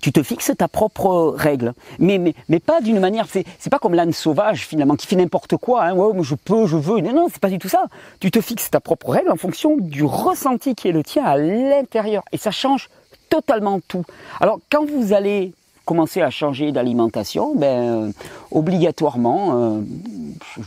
tu 0.00 0.12
te 0.12 0.22
fixes 0.22 0.52
ta 0.56 0.68
propre 0.68 1.34
règle, 1.36 1.74
mais, 1.98 2.34
pas 2.64 2.80
d'une 2.80 3.00
manière, 3.00 3.26
c'est, 3.28 3.44
pas 3.70 3.78
comme 3.78 3.94
l'âne 3.94 4.12
sauvage 4.12 4.66
finalement 4.66 4.96
qui 4.96 5.06
fait 5.06 5.16
n'importe 5.16 5.56
quoi, 5.56 5.84
hein, 5.84 5.94
ouais, 5.94 6.22
je 6.22 6.34
peux, 6.34 6.66
je 6.66 6.76
veux, 6.76 7.00
non, 7.00 7.12
non, 7.12 7.28
c'est 7.30 7.40
pas 7.40 7.50
du 7.50 7.58
tout 7.58 7.68
ça. 7.68 7.86
Tu 8.20 8.30
te 8.30 8.40
fixes 8.40 8.70
ta 8.70 8.80
propre 8.80 9.10
règle 9.10 9.30
en 9.30 9.36
fonction 9.36 9.76
du 9.76 10.04
ressenti 10.04 10.74
qui 10.74 10.88
est 10.88 10.92
le 10.92 11.02
tien 11.02 11.24
à 11.24 11.36
l'intérieur, 11.36 12.22
et 12.32 12.36
ça 12.36 12.50
change 12.50 12.88
totalement 13.28 13.80
tout. 13.86 14.04
Alors 14.40 14.58
quand 14.70 14.84
vous 14.84 15.12
allez 15.12 15.52
commencer 15.84 16.20
à 16.22 16.30
changer 16.30 16.72
d'alimentation, 16.72 17.54
ben 17.54 17.66
euh, 17.66 18.12
obligatoirement, 18.50 19.56
euh, 19.56 19.80
je 20.56 20.62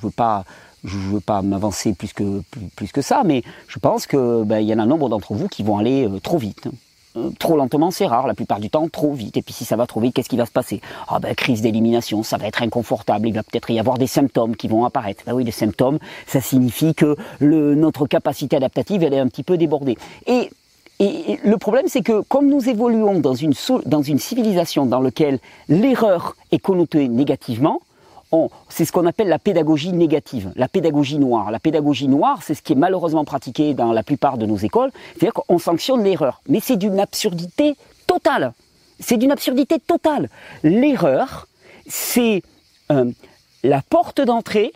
je 0.86 0.98
veux 0.98 1.20
pas 1.20 1.42
m'avancer 1.42 1.94
plus 1.94 2.14
que 2.14 3.02
ça, 3.02 3.24
mais 3.26 3.44
je 3.68 3.80
pense 3.80 4.06
que 4.08 4.44
ben, 4.44 4.60
y 4.60 4.74
en 4.74 4.80
a 4.80 4.84
un 4.84 4.86
nombre 4.86 5.10
d'entre 5.10 5.34
vous 5.34 5.48
qui 5.48 5.64
vont 5.64 5.78
aller 5.78 6.08
euh, 6.08 6.20
trop 6.20 6.38
vite. 6.38 6.68
Euh, 7.18 7.30
trop 7.40 7.56
lentement, 7.58 7.92
c'est 7.92 8.06
rare. 8.06 8.28
La 8.28 8.34
plupart 8.34 8.60
du 8.60 8.70
temps, 8.70 8.88
trop 8.90 9.14
vite. 9.14 9.38
Et 9.38 9.42
puis 9.42 9.54
si 9.54 9.66
ça 9.66 9.76
va 9.76 9.88
trop 9.88 10.00
vite, 10.00 10.14
qu'est-ce 10.14 10.30
qui 10.30 10.38
va 10.38 10.46
se 10.46 10.52
passer? 10.52 10.82
Ah 11.08 11.20
ben 11.20 11.34
crise 11.36 11.62
d'élimination, 11.62 12.24
ça 12.24 12.38
va 12.38 12.48
être 12.48 12.62
inconfortable. 12.62 13.28
Il 13.28 13.34
va 13.34 13.44
peut-être 13.44 13.70
y 13.70 13.80
avoir 13.80 13.98
des 13.98 14.08
symptômes 14.08 14.56
qui 14.56 14.68
vont 14.68 14.86
apparaître. 14.86 15.24
Ben 15.26 15.34
oui, 15.34 15.44
les 15.44 15.52
symptômes, 15.52 16.00
ça 16.28 16.42
signifie 16.42 16.94
que 16.94 17.16
le, 17.40 17.76
notre 17.76 18.08
capacité 18.08 18.56
adaptative, 18.56 19.04
elle 19.04 19.14
est 19.14 19.20
un 19.20 19.28
petit 19.28 19.44
peu 19.44 19.58
débordée. 19.58 19.98
Et 20.28 20.50
et 21.00 21.40
le 21.44 21.58
problème, 21.58 21.88
c'est 21.88 22.02
que 22.02 22.22
comme 22.22 22.48
nous 22.48 22.70
évoluons 22.70 23.20
dans 23.20 23.34
une, 23.34 23.54
dans 23.86 24.02
une 24.02 24.18
civilisation 24.18 24.86
dans 24.86 25.02
laquelle 25.02 25.40
l'erreur 25.68 26.38
est 26.54 26.60
connotée 26.60 27.10
négativement, 27.10 27.82
c'est 28.70 28.86
ce 28.86 28.92
qu'on 28.92 29.06
appelle 29.06 29.28
la 29.28 29.40
pédagogie 29.40 29.94
négative, 29.94 30.52
la 30.56 30.68
pédagogie 30.68 31.20
noire. 31.20 31.52
La 31.52 31.60
pédagogie 31.60 32.08
noire, 32.08 32.40
c'est 32.44 32.54
ce 32.54 32.62
qui 32.62 32.74
est 32.74 32.78
malheureusement 32.78 33.26
pratiqué 33.26 33.74
dans 33.74 33.92
la 33.94 34.04
plupart 34.04 34.38
de 34.38 34.46
nos 34.46 34.58
écoles, 34.58 34.92
c'est-à-dire 35.14 35.34
qu'on 35.34 35.60
sanctionne 35.60 36.04
l'erreur. 36.04 36.42
Mais 36.48 36.60
c'est 36.60 36.78
d'une 36.78 37.00
absurdité 37.00 37.76
totale. 38.08 38.54
C'est 39.00 39.18
d'une 39.18 39.32
absurdité 39.32 39.80
totale. 39.80 40.30
L'erreur, 40.64 41.48
c'est 41.88 42.42
euh, 42.92 43.12
la 43.64 43.82
porte 43.82 44.22
d'entrée 44.22 44.74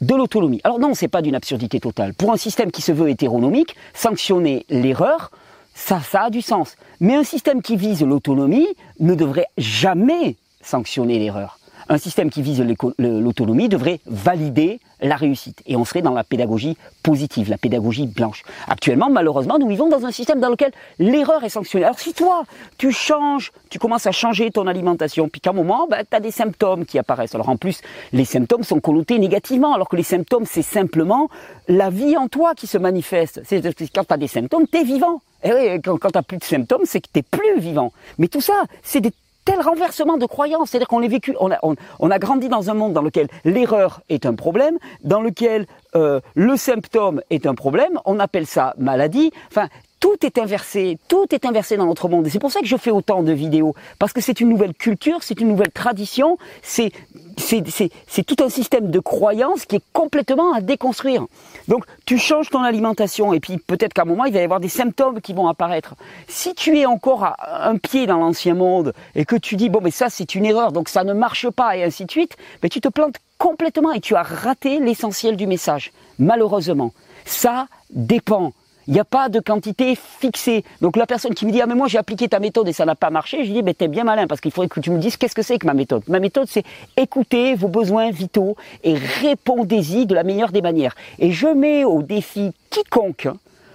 de 0.00 0.14
l'autonomie. 0.14 0.60
Alors 0.64 0.78
non, 0.78 0.94
c'est 0.94 1.08
pas 1.08 1.22
d'une 1.22 1.34
absurdité 1.34 1.80
totale. 1.80 2.14
Pour 2.14 2.32
un 2.32 2.36
système 2.36 2.70
qui 2.70 2.82
se 2.82 2.92
veut 2.92 3.10
hétéronomique, 3.10 3.76
sanctionner 3.94 4.64
l'erreur, 4.70 5.30
ça, 5.74 6.00
ça 6.00 6.24
a 6.24 6.30
du 6.30 6.42
sens. 6.42 6.76
Mais 7.00 7.14
un 7.14 7.24
système 7.24 7.62
qui 7.62 7.76
vise 7.76 8.02
l'autonomie 8.02 8.68
ne 8.98 9.14
devrait 9.14 9.48
jamais 9.58 10.36
sanctionner 10.62 11.18
l'erreur 11.18 11.59
un 11.90 11.98
système 11.98 12.30
qui 12.30 12.40
vise 12.40 12.64
l'autonomie 12.98 13.68
devrait 13.68 14.00
valider 14.06 14.80
la 15.02 15.16
réussite. 15.16 15.60
Et 15.66 15.76
on 15.76 15.84
serait 15.84 16.02
dans 16.02 16.12
la 16.12 16.22
pédagogie 16.22 16.76
positive, 17.02 17.50
la 17.50 17.58
pédagogie 17.58 18.06
blanche. 18.06 18.44
Actuellement, 18.68 19.10
malheureusement, 19.10 19.58
nous 19.58 19.66
vivons 19.66 19.88
dans 19.88 20.06
un 20.06 20.12
système 20.12 20.40
dans 20.40 20.50
lequel 20.50 20.70
l'erreur 21.00 21.42
est 21.42 21.48
sanctionnée. 21.48 21.84
Alors 21.84 21.98
si 21.98 22.14
toi, 22.14 22.44
tu 22.78 22.92
changes, 22.92 23.50
tu 23.70 23.80
commences 23.80 24.06
à 24.06 24.12
changer 24.12 24.52
ton 24.52 24.68
alimentation, 24.68 25.28
puis 25.28 25.40
qu'à 25.40 25.50
un 25.50 25.54
moment, 25.54 25.88
bah, 25.90 26.04
tu 26.08 26.16
as 26.16 26.20
des 26.20 26.30
symptômes 26.30 26.86
qui 26.86 26.96
apparaissent. 26.96 27.34
Alors 27.34 27.48
en 27.48 27.56
plus, 27.56 27.80
les 28.12 28.24
symptômes 28.24 28.62
sont 28.62 28.78
connotés 28.78 29.18
négativement, 29.18 29.74
alors 29.74 29.88
que 29.88 29.96
les 29.96 30.04
symptômes, 30.04 30.44
c'est 30.48 30.62
simplement 30.62 31.28
la 31.66 31.90
vie 31.90 32.16
en 32.16 32.28
toi 32.28 32.54
qui 32.54 32.68
se 32.68 32.78
manifeste. 32.78 33.40
C'est 33.44 33.60
quand 33.92 34.04
tu 34.04 34.14
as 34.14 34.16
des 34.16 34.28
symptômes, 34.28 34.66
tu 34.70 34.78
es 34.78 34.84
vivant. 34.84 35.20
Et 35.42 35.80
quand, 35.82 35.96
quand 35.96 36.10
tu 36.10 36.18
n'as 36.18 36.22
plus 36.22 36.38
de 36.38 36.44
symptômes, 36.44 36.82
c'est 36.84 37.00
que 37.00 37.08
tu 37.12 37.22
plus 37.22 37.58
vivant. 37.58 37.92
Mais 38.18 38.28
tout 38.28 38.42
ça, 38.42 38.64
c'est 38.82 39.00
des 39.00 39.12
tel 39.50 39.60
renversement 39.60 40.16
de 40.16 40.26
croyance. 40.26 40.70
C'est-à-dire 40.70 40.86
qu'on 40.86 41.00
vécu, 41.00 41.34
on 41.40 41.50
a, 41.50 41.58
on, 41.62 42.10
a, 42.10 42.18
grandi 42.18 42.48
dans 42.48 42.70
un 42.70 42.74
monde 42.74 42.92
dans 42.92 43.02
lequel 43.02 43.26
l'erreur 43.44 44.00
est 44.08 44.24
un 44.24 44.34
problème, 44.34 44.78
dans 45.02 45.20
lequel 45.20 45.66
euh, 45.96 46.20
le 46.34 46.56
symptôme 46.56 47.20
est 47.30 47.46
un 47.46 47.54
problème. 47.54 47.98
On 48.04 48.20
appelle 48.20 48.46
ça 48.46 48.74
maladie. 48.78 49.32
Enfin, 49.48 49.68
tout 50.00 50.16
est 50.24 50.38
inversé, 50.38 50.98
tout 51.08 51.26
est 51.30 51.44
inversé 51.44 51.76
dans 51.76 51.86
notre 51.86 52.08
monde. 52.08 52.26
Et 52.26 52.30
c'est 52.30 52.38
pour 52.38 52.50
ça 52.50 52.60
que 52.60 52.66
je 52.66 52.76
fais 52.76 52.90
autant 52.90 53.22
de 53.22 53.32
vidéos, 53.32 53.74
parce 53.98 54.12
que 54.12 54.20
c'est 54.20 54.40
une 54.40 54.48
nouvelle 54.48 54.74
culture, 54.74 55.22
c'est 55.22 55.40
une 55.40 55.48
nouvelle 55.48 55.70
tradition, 55.70 56.38
c'est 56.62 56.92
c'est 57.36 58.24
tout 58.24 58.42
un 58.44 58.48
système 58.48 58.90
de 58.90 58.98
croyances 58.98 59.64
qui 59.64 59.76
est 59.76 59.84
complètement 59.92 60.52
à 60.52 60.60
déconstruire. 60.60 61.26
Donc 61.68 61.84
tu 62.06 62.18
changes 62.18 62.50
ton 62.50 62.62
alimentation 62.62 63.32
et 63.32 63.40
puis 63.40 63.58
peut-être 63.58 63.92
qu'à 63.92 64.02
un 64.02 64.06
moment 64.06 64.24
il 64.24 64.32
va 64.32 64.40
y 64.40 64.44
avoir 64.44 64.60
des 64.60 64.68
symptômes 64.68 65.20
qui 65.20 65.32
vont 65.32 65.48
apparaître. 65.48 65.94
Si 66.28 66.54
tu 66.54 66.78
es 66.78 66.86
encore 66.86 67.24
à 67.24 67.68
un 67.68 67.76
pied 67.76 68.06
dans 68.06 68.18
l'ancien 68.18 68.54
monde 68.54 68.92
et 69.14 69.24
que 69.24 69.36
tu 69.36 69.56
dis 69.56 69.68
bon 69.68 69.80
mais 69.82 69.90
ça 69.90 70.10
c'est 70.10 70.34
une 70.34 70.44
erreur 70.44 70.72
donc 70.72 70.88
ça 70.88 71.04
ne 71.04 71.12
marche 71.12 71.48
pas 71.50 71.76
et 71.76 71.84
ainsi 71.84 72.04
de 72.04 72.10
suite, 72.10 72.36
mais 72.62 72.68
tu 72.68 72.80
te 72.80 72.88
plantes 72.88 73.16
complètement 73.38 73.92
et 73.92 74.00
tu 74.00 74.14
as 74.16 74.22
raté 74.22 74.78
l'essentiel 74.78 75.36
du 75.36 75.46
message. 75.46 75.92
Malheureusement, 76.18 76.92
ça 77.24 77.66
dépend 77.90 78.52
il 78.86 78.94
n'y 78.94 79.00
a 79.00 79.04
pas 79.04 79.28
de 79.28 79.40
quantité 79.40 79.94
fixée. 79.96 80.64
Donc 80.80 80.96
la 80.96 81.06
personne 81.06 81.34
qui 81.34 81.46
me 81.46 81.52
dit 81.52 81.60
ah 81.60 81.66
mais 81.66 81.74
moi 81.74 81.88
j'ai 81.88 81.98
appliqué 81.98 82.28
ta 82.28 82.38
méthode 82.38 82.68
et 82.68 82.72
ça 82.72 82.84
n'a 82.84 82.94
pas 82.94 83.10
marché, 83.10 83.44
je 83.44 83.52
dis 83.52 83.62
mais 83.62 83.74
t'es 83.74 83.88
bien 83.88 84.04
malin 84.04 84.26
parce 84.26 84.40
qu'il 84.40 84.50
faudrait 84.50 84.68
que 84.68 84.80
tu 84.80 84.90
me 84.90 84.98
dises 84.98 85.16
qu'est-ce 85.16 85.34
que 85.34 85.42
c'est 85.42 85.58
que 85.58 85.66
ma 85.66 85.74
méthode? 85.74 86.02
Ma 86.08 86.20
méthode 86.20 86.48
c'est 86.48 86.64
écouter 86.96 87.54
vos 87.54 87.68
besoins 87.68 88.10
vitaux 88.10 88.56
et 88.84 88.94
répondez-y 88.94 90.06
de 90.06 90.14
la 90.14 90.24
meilleure 90.24 90.52
des 90.52 90.62
manières. 90.62 90.94
Et 91.18 91.30
je 91.30 91.46
mets 91.46 91.84
au 91.84 92.02
défi 92.02 92.52
quiconque 92.70 93.28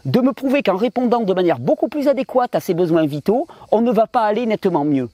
de 0.05 0.21
me 0.21 0.33
prouver 0.33 0.63
qu'en 0.63 0.77
répondant 0.77 1.21
de 1.21 1.33
manière 1.33 1.59
beaucoup 1.59 1.87
plus 1.87 2.07
adéquate 2.07 2.55
à 2.55 2.59
ses 2.59 2.73
besoins 2.73 3.05
vitaux, 3.05 3.47
on 3.71 3.81
ne 3.81 3.91
va 3.91 4.07
pas 4.07 4.21
aller 4.21 4.45
nettement 4.45 4.85
mieux. 4.85 5.09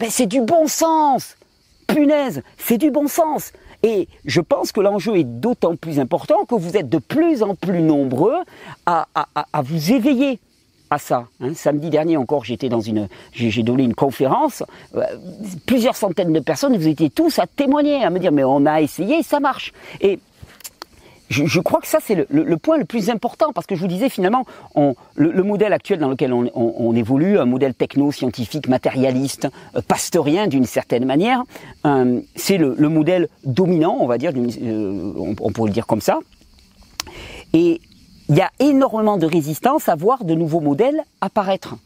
Mais 0.00 0.08
c'est 0.08 0.26
du 0.26 0.40
bon 0.40 0.66
sens. 0.66 1.36
Punaise, 1.86 2.42
c'est 2.56 2.78
du 2.78 2.90
bon 2.90 3.06
sens. 3.08 3.52
Et 3.82 4.08
je 4.24 4.40
pense 4.40 4.72
que 4.72 4.80
l'enjeu 4.80 5.16
est 5.16 5.24
d'autant 5.24 5.76
plus 5.76 6.00
important 6.00 6.44
que 6.44 6.54
vous 6.54 6.76
êtes 6.76 6.88
de 6.88 6.98
plus 6.98 7.42
en 7.42 7.54
plus 7.54 7.80
nombreux 7.80 8.36
à, 8.86 9.06
vous 9.62 9.92
éveiller 9.92 10.38
à 10.90 10.98
ça. 10.98 11.26
Hein. 11.40 11.54
Samedi 11.54 11.88
dernier 11.88 12.16
encore, 12.16 12.44
j'étais 12.44 12.68
dans 12.68 12.80
une, 12.80 13.08
j'ai 13.32 13.62
donné 13.62 13.84
une 13.84 13.94
conférence, 13.94 14.64
euh, 14.96 15.04
plusieurs 15.64 15.94
centaines 15.94 16.32
de 16.32 16.40
personnes, 16.40 16.76
vous 16.76 16.88
étiez 16.88 17.10
tous 17.10 17.38
à 17.38 17.46
témoigner, 17.46 18.02
à 18.02 18.10
me 18.10 18.18
dire 18.18 18.32
mais 18.32 18.42
on 18.42 18.66
a 18.66 18.80
essayé, 18.80 19.22
ça 19.22 19.38
marche. 19.38 19.72
Je, 21.30 21.60
crois 21.60 21.80
que 21.80 21.86
ça, 21.86 21.98
c'est 22.02 22.26
le, 22.28 22.56
point 22.56 22.76
le 22.76 22.84
plus 22.84 23.08
important, 23.08 23.52
parce 23.52 23.66
que 23.66 23.76
je 23.76 23.80
vous 23.80 23.86
disais, 23.86 24.08
finalement, 24.08 24.44
le, 25.14 25.42
modèle 25.42 25.72
actuel 25.72 26.00
dans 26.00 26.08
lequel 26.08 26.32
on, 26.32 26.94
évolue, 26.94 27.38
un 27.38 27.44
modèle 27.44 27.74
techno-scientifique, 27.74 28.68
matérialiste, 28.68 29.48
euh, 29.76 29.80
pasteurien 29.80 30.48
d'une 30.48 30.64
certaine 30.64 31.04
manière, 31.04 31.44
euh, 31.86 32.20
c'est 32.34 32.58
le, 32.58 32.74
modèle 32.88 33.28
dominant, 33.44 33.96
on 34.00 34.06
va 34.06 34.18
dire, 34.18 34.32
euh, 34.36 35.12
on, 35.16 35.52
pourrait 35.52 35.68
le 35.68 35.74
dire 35.74 35.86
comme 35.86 36.00
ça. 36.00 36.18
Et 37.52 37.80
il 38.28 38.36
y 38.36 38.40
a 38.40 38.50
énormément 38.58 39.16
de 39.16 39.26
résistance 39.26 39.88
à 39.88 39.94
voir 39.94 40.24
de 40.24 40.34
nouveaux 40.34 40.60
modèles 40.60 41.02
apparaître. 41.20 41.76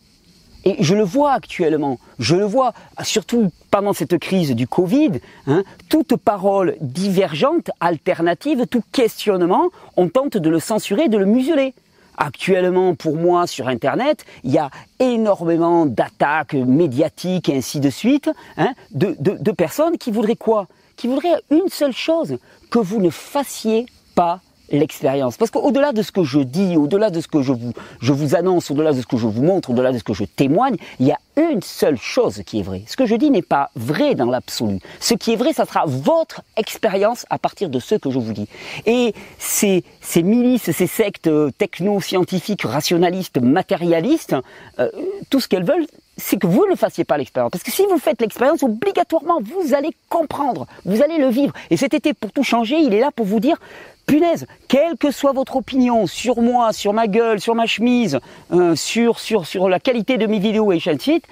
Et 0.64 0.76
je 0.82 0.94
le 0.94 1.02
vois 1.02 1.32
actuellement, 1.32 1.98
je 2.18 2.36
le 2.36 2.44
vois, 2.44 2.72
surtout 3.02 3.50
pendant 3.70 3.92
cette 3.92 4.18
crise 4.18 4.52
du 4.52 4.66
Covid, 4.66 5.12
hein, 5.46 5.62
toute 5.90 6.16
parole 6.16 6.76
divergente, 6.80 7.70
alternative, 7.80 8.66
tout 8.66 8.82
questionnement, 8.90 9.68
on 9.96 10.08
tente 10.08 10.38
de 10.38 10.48
le 10.48 10.60
censurer, 10.60 11.08
de 11.08 11.18
le 11.18 11.26
museler. 11.26 11.74
Actuellement, 12.16 12.94
pour 12.94 13.16
moi, 13.16 13.46
sur 13.46 13.68
Internet, 13.68 14.24
il 14.42 14.52
y 14.52 14.58
a 14.58 14.70
énormément 15.00 15.84
d'attaques 15.84 16.54
médiatiques 16.54 17.48
et 17.48 17.56
ainsi 17.56 17.80
de 17.80 17.90
suite, 17.90 18.30
hein, 18.56 18.72
de, 18.92 19.16
de 19.18 19.52
personnes 19.52 19.98
qui 19.98 20.12
voudraient 20.12 20.36
quoi? 20.36 20.68
Qui 20.96 21.08
voudraient 21.08 21.42
une 21.50 21.68
seule 21.68 21.92
chose, 21.92 22.38
que 22.70 22.78
vous 22.78 23.00
ne 23.00 23.10
fassiez 23.10 23.86
pas 24.14 24.40
l'expérience. 24.78 25.36
Parce 25.36 25.50
qu'au-delà 25.50 25.92
de 25.92 26.02
ce 26.02 26.12
que 26.12 26.24
je 26.24 26.40
dis, 26.40 26.76
au-delà 26.76 27.10
de 27.10 27.20
ce 27.20 27.28
que 27.28 27.42
je 27.42 27.52
vous, 27.52 27.72
je 28.00 28.12
vous 28.12 28.34
annonce, 28.34 28.70
au-delà 28.70 28.92
de 28.92 29.00
ce 29.00 29.06
que 29.06 29.16
je 29.16 29.26
vous 29.26 29.42
montre, 29.42 29.70
au-delà 29.70 29.92
de 29.92 29.98
ce 29.98 30.04
que 30.04 30.14
je 30.14 30.24
témoigne, 30.24 30.76
il 31.00 31.06
y 31.06 31.12
a 31.12 31.18
une 31.36 31.62
seule 31.62 31.96
chose 31.96 32.42
qui 32.46 32.60
est 32.60 32.62
vraie. 32.62 32.82
Ce 32.86 32.96
que 32.96 33.06
je 33.06 33.16
dis 33.16 33.30
n'est 33.30 33.42
pas 33.42 33.70
vrai 33.74 34.14
dans 34.14 34.30
l'absolu. 34.30 34.78
Ce 35.00 35.14
qui 35.14 35.32
est 35.32 35.36
vrai, 35.36 35.52
ça 35.52 35.64
sera 35.64 35.84
votre 35.86 36.42
expérience 36.56 37.26
à 37.30 37.38
partir 37.38 37.68
de 37.68 37.78
ce 37.80 37.96
que 37.96 38.10
je 38.10 38.18
vous 38.18 38.32
dis. 38.32 38.48
Et 38.86 39.14
ces, 39.38 39.84
ces 40.00 40.22
milices, 40.22 40.70
ces 40.70 40.86
sectes 40.86 41.30
techno-scientifiques, 41.58 42.62
rationalistes, 42.62 43.38
matérialistes, 43.40 44.36
euh, 44.78 44.90
tout 45.30 45.40
ce 45.40 45.48
qu'elles 45.48 45.64
veulent, 45.64 45.86
c'est 46.16 46.38
que 46.38 46.46
vous 46.46 46.66
ne 46.70 46.76
fassiez 46.76 47.04
pas 47.04 47.18
l'expérience. 47.18 47.50
Parce 47.50 47.64
que 47.64 47.72
si 47.72 47.84
vous 47.90 47.98
faites 47.98 48.20
l'expérience, 48.20 48.62
obligatoirement, 48.62 49.40
vous 49.40 49.74
allez 49.74 49.90
comprendre, 50.08 50.66
vous 50.84 51.02
allez 51.02 51.18
le 51.18 51.28
vivre. 51.28 51.52
Et 51.70 51.76
cet 51.76 51.94
été, 51.94 52.14
pour 52.14 52.30
tout 52.32 52.44
changer, 52.44 52.76
il 52.76 52.94
est 52.94 53.00
là 53.00 53.10
pour 53.10 53.26
vous 53.26 53.40
dire, 53.40 53.56
punaise, 54.06 54.46
quelle 54.68 54.96
que 54.96 55.10
soit 55.10 55.32
votre 55.32 55.56
opinion 55.56 56.06
sur 56.06 56.40
moi, 56.40 56.72
sur 56.72 56.92
ma 56.92 57.06
gueule, 57.06 57.40
sur 57.40 57.54
ma 57.54 57.66
chemise, 57.66 58.20
euh, 58.52 58.76
sur, 58.76 59.18
sur, 59.18 59.68
la 59.68 59.80
qualité 59.80 60.18
de 60.18 60.26
mes 60.26 60.38
vidéos 60.38 60.72
et 60.72 60.80
ainsi 60.86 61.20
de 61.20 61.22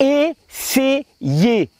essayez. 0.00 1.70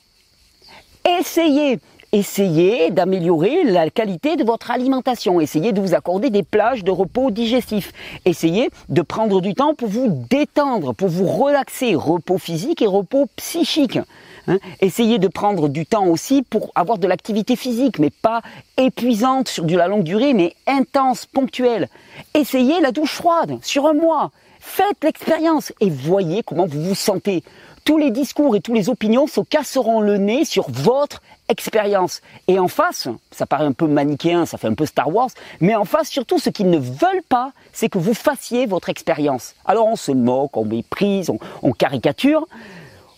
Essayez. 1.04 1.80
Essayez 2.12 2.90
d'améliorer 2.90 3.64
la 3.64 3.90
qualité 3.90 4.36
de 4.36 4.44
votre 4.44 4.70
alimentation. 4.70 5.42
Essayez 5.42 5.72
de 5.72 5.80
vous 5.82 5.92
accorder 5.92 6.30
des 6.30 6.42
plages 6.42 6.82
de 6.82 6.90
repos 6.90 7.30
digestif. 7.30 7.92
Essayez 8.24 8.70
de 8.88 9.02
prendre 9.02 9.42
du 9.42 9.52
temps 9.52 9.74
pour 9.74 9.88
vous 9.88 10.24
détendre, 10.30 10.94
pour 10.94 11.08
vous 11.08 11.26
relaxer. 11.26 11.94
Repos 11.94 12.38
physique 12.38 12.80
et 12.80 12.86
repos 12.86 13.26
psychique. 13.36 13.98
Hein. 14.46 14.58
Essayez 14.80 15.18
de 15.18 15.28
prendre 15.28 15.68
du 15.68 15.84
temps 15.84 16.06
aussi 16.06 16.42
pour 16.42 16.70
avoir 16.74 16.96
de 16.96 17.06
l'activité 17.06 17.56
physique, 17.56 17.98
mais 17.98 18.08
pas 18.10 18.40
épuisante 18.78 19.48
sur 19.48 19.64
de 19.64 19.76
la 19.76 19.86
longue 19.86 20.04
durée, 20.04 20.32
mais 20.32 20.54
intense, 20.66 21.26
ponctuelle. 21.26 21.88
Essayez 22.32 22.80
la 22.80 22.90
douche 22.90 23.12
froide 23.12 23.58
sur 23.60 23.86
un 23.86 23.92
mois. 23.92 24.30
Faites 24.60 25.04
l'expérience 25.04 25.74
et 25.80 25.90
voyez 25.90 26.42
comment 26.42 26.66
vous 26.66 26.82
vous 26.82 26.94
sentez. 26.94 27.44
Tous 27.88 27.96
les 27.96 28.10
discours 28.10 28.54
et 28.54 28.60
toutes 28.60 28.74
les 28.74 28.90
opinions 28.90 29.26
se 29.26 29.40
casseront 29.40 30.02
le 30.02 30.18
nez 30.18 30.44
sur 30.44 30.66
votre 30.68 31.22
expérience. 31.48 32.20
Et 32.46 32.58
en 32.58 32.68
face, 32.68 33.08
ça 33.30 33.46
paraît 33.46 33.64
un 33.64 33.72
peu 33.72 33.86
manichéen, 33.86 34.44
ça 34.44 34.58
fait 34.58 34.66
un 34.66 34.74
peu 34.74 34.84
Star 34.84 35.08
Wars, 35.08 35.30
mais 35.62 35.74
en 35.74 35.86
face, 35.86 36.10
surtout, 36.10 36.38
ce 36.38 36.50
qu'ils 36.50 36.68
ne 36.68 36.76
veulent 36.76 37.22
pas, 37.30 37.52
c'est 37.72 37.88
que 37.88 37.96
vous 37.96 38.12
fassiez 38.12 38.66
votre 38.66 38.90
expérience. 38.90 39.54
Alors 39.64 39.86
on 39.86 39.96
se 39.96 40.12
moque, 40.12 40.54
on 40.58 40.66
méprise, 40.66 41.30
on, 41.62 41.72
caricature, 41.72 42.46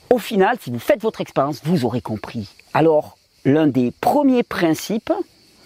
au 0.09 0.19
final, 0.19 0.57
si 0.63 0.71
vous 0.71 0.79
faites 0.79 1.03
votre 1.03 1.21
expérience, 1.21 1.63
vous 1.65 1.85
aurez 1.85 2.01
compris. 2.01 2.49
Alors, 2.73 3.19
l'un 3.45 3.67
des 3.67 3.93
premiers 4.01 4.45
principes, 4.45 5.13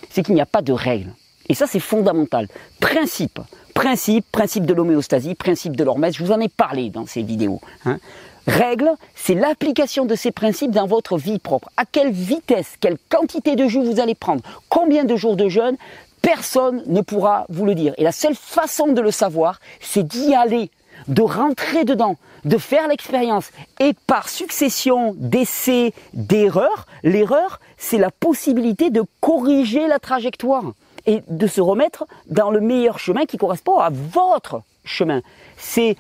c'est 0.08 0.22
qu'il 0.22 0.34
n'y 0.34 0.40
a 0.40 0.46
pas 0.46 0.62
de 0.62 0.72
règles. 0.72 1.12
Et 1.50 1.54
ça, 1.54 1.66
c'est 1.66 1.78
fondamental. 1.78 2.48
Principe, 2.80 3.38
principe, 3.74 4.24
principe 4.32 4.64
de 4.64 4.72
l'homéostasie, 4.72 5.34
principe 5.34 5.76
de 5.76 5.84
l'hormèse, 5.84 6.14
je 6.16 6.24
vous 6.24 6.32
en 6.32 6.40
ai 6.40 6.48
parlé 6.48 6.88
dans 6.88 7.04
ces 7.04 7.22
vidéos. 7.22 7.60
Hein. 7.84 7.98
Règle, 8.46 8.92
c'est 9.14 9.34
l'application 9.34 10.04
de 10.04 10.14
ces 10.14 10.30
principes 10.30 10.70
dans 10.70 10.86
votre 10.86 11.16
vie 11.16 11.38
propre. 11.38 11.70
À 11.76 11.84
quelle 11.86 12.12
vitesse, 12.12 12.74
quelle 12.80 12.98
quantité 13.08 13.56
de 13.56 13.66
jus 13.66 13.82
vous 13.82 14.00
allez 14.00 14.14
prendre, 14.14 14.42
combien 14.68 15.04
de 15.04 15.16
jours 15.16 15.36
de 15.36 15.48
jeûne, 15.48 15.76
personne 16.20 16.82
ne 16.86 17.00
pourra 17.00 17.46
vous 17.48 17.64
le 17.64 17.74
dire. 17.74 17.94
Et 17.96 18.04
la 18.04 18.12
seule 18.12 18.34
façon 18.34 18.88
de 18.88 19.00
le 19.00 19.10
savoir, 19.10 19.60
c'est 19.80 20.06
d'y 20.06 20.34
aller 20.34 20.70
de 21.08 21.22
rentrer 21.22 21.84
dedans, 21.84 22.16
de 22.44 22.58
faire 22.58 22.88
l'expérience. 22.88 23.50
Et 23.80 23.94
par 24.06 24.28
succession 24.28 25.14
d'essais, 25.18 25.92
d'erreurs, 26.12 26.86
l'erreur, 27.02 27.60
c'est 27.76 27.98
la 27.98 28.10
possibilité 28.10 28.90
de 28.90 29.02
corriger 29.20 29.86
la 29.86 29.98
trajectoire 29.98 30.72
et 31.06 31.22
de 31.28 31.46
se 31.46 31.60
remettre 31.60 32.06
dans 32.26 32.50
le 32.50 32.60
meilleur 32.60 32.98
chemin 32.98 33.26
qui 33.26 33.36
correspond 33.36 33.78
à 33.78 33.90
votre 33.90 34.62
chemin. 34.84 35.22
C'est 35.56 35.96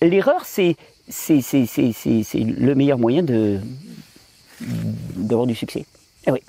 l'erreur, 0.00 0.42
c'est 0.44 0.76
c'est 1.12 1.40
le 2.34 2.74
meilleur 2.74 2.98
moyen 2.98 3.24
d'avoir 5.16 5.46
du 5.46 5.54
succès. 5.54 5.86
Eh 6.26 6.30
oui. 6.32 6.40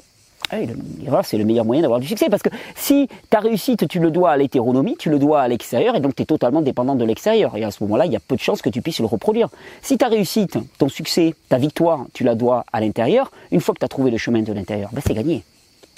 Ah 0.49 0.57
l'erreur, 1.01 1.25
c'est 1.25 1.37
le 1.37 1.45
meilleur 1.45 1.65
moyen 1.65 1.81
d'avoir 1.81 1.99
du 1.99 2.07
succès. 2.07 2.29
Parce 2.29 2.43
que 2.43 2.49
si 2.75 3.07
ta 3.29 3.39
réussite, 3.39 3.87
tu 3.87 3.99
le 3.99 4.11
dois 4.11 4.31
à 4.31 4.37
l'hétéronomie, 4.37 4.95
tu 4.97 5.09
le 5.09 5.17
dois 5.17 5.41
à 5.41 5.47
l'extérieur, 5.47 5.95
et 5.95 5.99
donc 5.99 6.15
tu 6.15 6.23
es 6.23 6.25
totalement 6.25 6.61
dépendant 6.61 6.95
de 6.95 7.05
l'extérieur. 7.05 7.55
Et 7.57 7.63
à 7.63 7.71
ce 7.71 7.83
moment-là, 7.83 8.05
il 8.05 8.11
y 8.11 8.15
a 8.15 8.19
peu 8.19 8.35
de 8.35 8.41
chances 8.41 8.61
que 8.61 8.69
tu 8.69 8.81
puisses 8.81 8.99
le 8.99 9.05
reproduire. 9.05 9.49
Si 9.81 9.97
ta 9.97 10.09
réussite, 10.09 10.57
ton 10.77 10.89
succès, 10.89 11.33
ta 11.49 11.57
victoire, 11.57 12.05
tu 12.13 12.23
la 12.23 12.35
dois 12.35 12.65
à 12.71 12.81
l'intérieur, 12.81 13.31
une 13.51 13.61
fois 13.61 13.73
que 13.73 13.79
tu 13.79 13.85
as 13.85 13.89
trouvé 13.89 14.11
le 14.11 14.17
chemin 14.17 14.41
de 14.41 14.53
l'intérieur, 14.53 14.89
ben 14.93 15.01
c'est 15.05 15.13
gagné. 15.13 15.43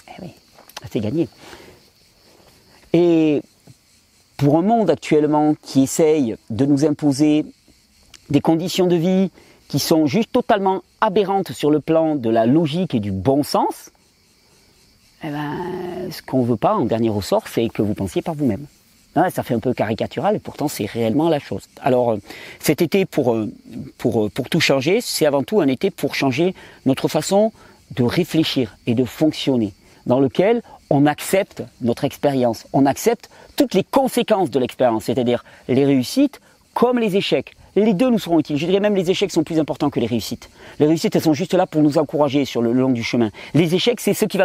Eh 0.07 0.22
oui, 0.22 0.29
ben, 0.81 0.88
c'est 0.91 1.00
gagné. 1.01 1.27
Et 2.93 3.41
pour 4.38 4.57
un 4.57 4.62
monde 4.62 4.89
actuellement 4.89 5.55
qui 5.62 5.84
essaye 5.84 6.36
de 6.50 6.65
nous 6.65 6.86
imposer 6.86 7.45
des 8.29 8.41
conditions 8.41 8.88
de 8.88 8.96
vie 8.96 9.32
qui 9.67 9.79
sont 9.79 10.05
juste 10.05 10.32
totalement 10.32 10.84
aberrantes 11.01 11.51
sur 11.51 11.72
le 11.72 11.79
plan 11.79 12.15
de 12.15 12.29
la 12.29 12.46
logique 12.46 12.94
et 12.94 13.00
du 13.00 13.12
bon 13.12 13.44
sens, 13.44 13.91
eh 15.24 15.29
ben, 15.29 16.12
ce 16.12 16.22
qu'on 16.22 16.41
ne 16.41 16.46
veut 16.46 16.58
pas 16.58 16.75
en 16.75 16.86
dernier 16.86 17.10
ressort, 17.10 17.48
c'est 17.48 17.67
que 17.70 17.82
vous 17.82 17.94
pensiez 17.94 18.22
par 18.22 18.36
vous-même. 18.36 18.67
Hein, 19.15 19.29
ça 19.29 19.44
fait 19.44 19.53
un 19.53 19.60
peu 19.60 19.74
caricatural 19.74 20.36
et 20.36 20.39
pourtant 20.39 20.67
c'est 20.67 20.86
réellement 20.86 21.29
la 21.29 21.39
chose. 21.39 21.63
Alors 21.82 22.12
euh, 22.12 22.17
cet 22.60 22.82
été 22.82 23.05
pour, 23.05 23.34
euh, 23.34 23.50
pour, 23.98 24.25
euh, 24.25 24.29
pour 24.29 24.50
tout 24.50 24.60
changer, 24.60 25.00
c'est 25.00 25.25
avant 25.25 25.41
tout 25.41 25.62
un 25.62 25.67
été 25.67 25.89
pour 25.89 26.15
changer 26.15 26.53
notre 26.86 27.08
façon 27.08 27.53
de 27.91 28.03
réfléchir 28.03 28.77
et 28.88 28.94
de 28.94 29.05
fonctionner, 29.05 29.74
dans 30.05 30.20
lequel 30.20 30.62
on 30.89 31.05
accepte 31.05 31.63
notre 31.82 32.03
expérience, 32.03 32.67
on 32.74 32.86
accepte 32.86 33.29
toutes 33.55 33.74
les 33.74 33.86
conséquences 33.86 34.51
de 34.51 34.60
l'expérience, 34.60 35.05
c'est-à-dire 35.05 35.46
les 35.70 35.86
réussites 35.86 36.41
comme 36.74 37.00
les 37.00 37.15
échecs. 37.15 37.55
Les 37.75 37.94
deux 37.94 38.10
nous 38.10 38.20
seront 38.20 38.39
utiles. 38.39 38.58
Je 38.58 38.65
dirais 38.65 38.79
même 38.79 38.96
les 38.96 39.12
échecs 39.12 39.32
sont 39.32 39.44
plus 39.44 39.60
importants 39.60 39.89
que 39.89 40.00
les 40.00 40.08
réussites. 40.08 40.50
Les 40.79 40.88
réussites, 40.88 41.15
elles 41.15 41.22
sont 41.22 41.34
juste 41.34 41.53
là 41.53 41.65
pour 41.65 41.82
nous 41.82 41.98
encourager 41.98 42.46
sur 42.46 42.62
le 42.62 42.72
long 42.72 42.89
du 42.89 43.03
chemin. 43.03 43.32
Les 43.53 43.75
échecs, 43.75 44.00
c'est 44.00 44.13
ceux 44.13 44.27
qui 44.27 44.39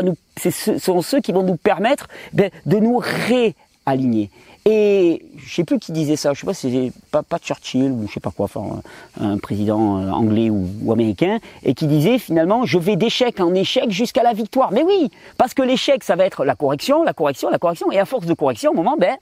sont 0.79 1.03
ceux 1.03 1.21
qui 1.21 1.33
vont 1.33 1.43
nous 1.43 1.57
permettre 1.57 2.09
ben, 2.33 2.51
de 2.67 2.79
nous 2.79 2.99
réaligner. 2.99 4.31
Et 4.67 5.25
je 5.39 5.55
sais 5.55 5.65
plus 5.65 5.79
qui 5.79 5.93
disait 5.93 6.17
ça, 6.17 6.35
je 6.35 6.41
sais 6.41 6.47
pas 6.47 6.53
si 6.53 6.71
c'est 6.71 7.01
pas, 7.11 7.23
pas 7.23 7.39
Churchill 7.39 7.91
ou 7.93 8.07
je 8.07 8.13
sais 8.13 8.21
pas 8.21 8.31
quoi, 8.31 8.45
enfin 8.45 8.83
un 9.19 9.39
président 9.39 9.99
euh, 9.99 10.11
anglais 10.11 10.51
ou, 10.51 10.69
ou, 10.83 10.93
américain, 10.93 11.39
et 11.63 11.73
qui 11.73 11.87
disait 11.87 12.19
finalement 12.19 12.67
je 12.67 12.79
vais 12.79 12.97
d'échec 12.97 13.41
en 13.41 13.55
échec 13.55 13.91
jusqu'à 13.91 14.23
la 14.23 14.35
victoire. 14.35 14.71
Mais 14.71 14.83
oui, 14.83 15.11
parce 15.39 15.55
que 15.55 15.63
l'échec 15.63 16.05
ça 16.05 16.15
va 16.15 16.27
être 16.27 16.45
la 16.45 16.57
correction, 16.57 17.03
la 17.03 17.15
correction, 17.15 17.49
la 17.49 17.59
correction, 17.59 17.91
et 17.91 17.99
à 17.99 18.05
force 18.05 18.27
de 18.27 18.35
correction, 18.35 18.73
au 18.73 18.75
moment, 18.75 18.97
ben, 18.99 19.17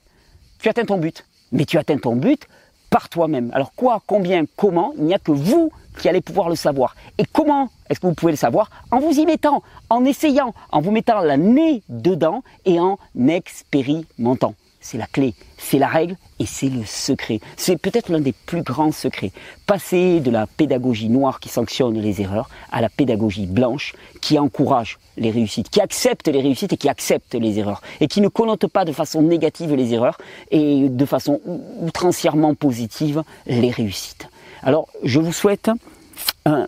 tu 0.59 0.67
atteins 0.67 0.85
ton 0.85 0.97
but. 0.97 1.25
Mais 1.53 1.63
tu 1.63 1.77
atteins 1.77 1.97
ton 1.97 2.17
but 2.17 2.45
par 2.89 3.09
toi-même. 3.09 3.51
Alors 3.53 3.73
quoi, 3.75 4.01
combien, 4.05 4.45
comment, 4.55 4.93
il 4.97 5.05
n'y 5.05 5.13
a 5.13 5.19
que 5.19 5.31
vous 5.31 5.71
qui 5.99 6.07
allez 6.07 6.21
pouvoir 6.21 6.49
le 6.49 6.55
savoir. 6.55 6.95
Et 7.17 7.25
comment 7.25 7.69
est-ce 7.89 7.99
que 7.99 8.07
vous 8.07 8.13
pouvez 8.13 8.31
le 8.31 8.37
savoir 8.37 8.69
En 8.91 8.99
vous 8.99 9.19
y 9.19 9.25
mettant, 9.25 9.63
en 9.89 10.05
essayant, 10.05 10.53
en 10.71 10.81
vous 10.81 10.91
mettant 10.91 11.19
la 11.19 11.37
nez 11.37 11.83
dedans 11.89 12.43
et 12.65 12.79
en 12.79 12.97
expérimentant 13.27 14.55
c'est 14.89 14.97
la 14.97 15.05
clé, 15.05 15.35
c'est 15.59 15.77
la 15.77 15.87
règle 15.87 16.15
et 16.39 16.47
c'est 16.47 16.69
le 16.69 16.83
secret. 16.83 17.39
C'est 17.57 17.77
peut-être 17.77 18.09
l'un 18.09 18.21
des 18.21 18.31
plus 18.31 18.63
grands 18.63 18.91
secrets. 18.91 19.31
Passer 19.67 20.19
de 20.19 20.31
la 20.31 20.47
pédagogie 20.47 21.09
noire 21.09 21.39
qui 21.39 21.47
sanctionne 21.47 21.99
les 21.99 22.21
erreurs 22.21 22.49
à 22.71 22.81
la 22.81 22.89
pédagogie 22.89 23.45
blanche 23.45 23.93
qui 24.19 24.39
encourage 24.39 24.97
les 25.15 25.29
réussites, 25.29 25.69
qui 25.69 25.79
accepte 25.79 26.27
les 26.27 26.41
réussites 26.41 26.73
et 26.73 26.77
qui 26.77 26.89
accepte 26.89 27.35
les 27.35 27.59
erreurs 27.59 27.81
et 28.01 28.07
qui 28.07 28.19
ne 28.19 28.29
connote 28.29 28.65
pas 28.65 28.83
de 28.83 28.91
façon 28.91 29.21
négative 29.21 29.75
les 29.75 29.93
erreurs 29.93 30.17
et 30.49 30.89
de 30.89 31.05
façon 31.05 31.39
outrancièrement 31.81 32.55
positive 32.55 33.21
les 33.45 33.69
réussites. 33.69 34.27
Alors, 34.63 34.87
je 35.03 35.19
vous 35.19 35.33
souhaite 35.33 35.69
un, 36.45 36.67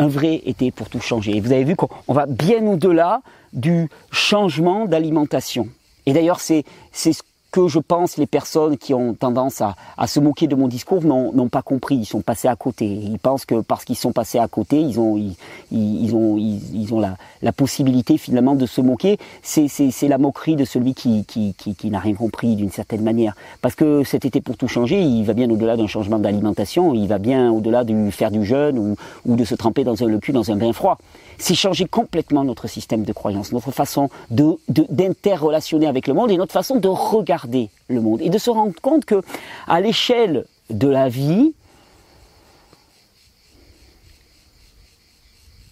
vrai 0.00 0.42
été 0.44 0.72
pour 0.72 0.88
tout 0.88 1.00
changer. 1.00 1.36
Et 1.36 1.40
vous 1.40 1.52
avez 1.52 1.64
vu 1.64 1.76
qu'on 1.76 1.88
va 2.08 2.26
bien 2.26 2.66
au-delà 2.66 3.20
du 3.52 3.88
changement 4.10 4.86
d'alimentation. 4.86 5.68
Et 6.06 6.12
d'ailleurs, 6.12 6.40
c'est 6.40 6.64
ce 6.92 7.10
que 7.50 7.68
je 7.68 7.78
pense 7.78 8.16
les 8.16 8.26
personnes 8.26 8.78
qui 8.78 8.94
ont 8.94 9.14
tendance 9.14 9.60
à, 9.60 9.74
à 9.96 10.06
se 10.06 10.20
moquer 10.20 10.46
de 10.46 10.54
mon 10.54 10.68
discours 10.68 11.02
n'ont 11.04 11.48
pas 11.48 11.62
compris, 11.62 11.96
ils 11.96 12.06
sont 12.06 12.20
passés 12.20 12.48
à 12.48 12.56
côté. 12.56 12.86
Ils 12.86 13.18
pensent 13.18 13.44
que 13.44 13.60
parce 13.60 13.84
qu'ils 13.84 13.96
sont 13.96 14.12
passés 14.12 14.38
à 14.38 14.48
côté, 14.48 14.80
ils 14.80 14.98
ont, 14.98 15.16
ils, 15.16 16.14
ont, 16.14 16.36
ils, 16.38 16.94
ont 16.94 17.00
la, 17.00 17.16
la, 17.42 17.52
possibilité 17.52 18.18
finalement 18.18 18.54
de 18.54 18.66
se 18.66 18.80
moquer. 18.80 19.18
C'est 19.42 20.08
la 20.08 20.18
moquerie 20.18 20.56
de 20.56 20.64
celui 20.64 20.94
qui, 20.94 21.24
qui, 21.24 21.54
qui, 21.54 21.90
n'a 21.90 21.98
rien 21.98 22.14
compris 22.14 22.56
d'une 22.56 22.70
certaine 22.70 23.02
manière. 23.02 23.34
Parce 23.62 23.74
que 23.74 24.04
cet 24.04 24.24
été 24.24 24.40
pour 24.40 24.56
tout 24.56 24.68
changer, 24.68 25.00
il 25.00 25.24
va 25.24 25.32
bien 25.32 25.50
au-delà 25.50 25.76
d'un 25.76 25.86
changement 25.86 26.18
d'alimentation, 26.18 26.94
il 26.94 27.08
va 27.08 27.18
bien 27.18 27.50
au-delà 27.50 27.84
de 27.84 28.10
faire 28.10 28.30
du 28.30 28.44
jeûne 28.44 28.78
ou, 28.78 28.96
ou 29.26 29.36
de 29.36 29.44
se 29.44 29.54
tremper 29.54 29.84
dans 29.84 30.02
un, 30.02 30.06
le 30.06 30.18
cul 30.18 30.32
dans 30.32 30.50
un 30.50 30.56
bain 30.56 30.72
froid 30.72 30.98
c'est 31.40 31.54
changer 31.54 31.86
complètement 31.86 32.44
notre 32.44 32.68
système 32.68 33.02
de 33.02 33.12
croyance, 33.12 33.50
notre 33.52 33.70
façon 33.70 34.10
d'interrelationner 34.30 35.86
avec 35.86 36.06
le 36.06 36.12
monde 36.12 36.30
et 36.30 36.36
notre 36.36 36.52
façon 36.52 36.76
de 36.76 36.86
regarder 36.86 37.39
le 37.46 38.00
monde 38.00 38.20
et 38.20 38.30
de 38.30 38.38
se 38.38 38.50
rendre 38.50 38.74
compte 38.80 39.04
que 39.04 39.22
à 39.66 39.80
l'échelle 39.80 40.46
de 40.70 40.88
la 40.88 41.08
vie, 41.08 41.52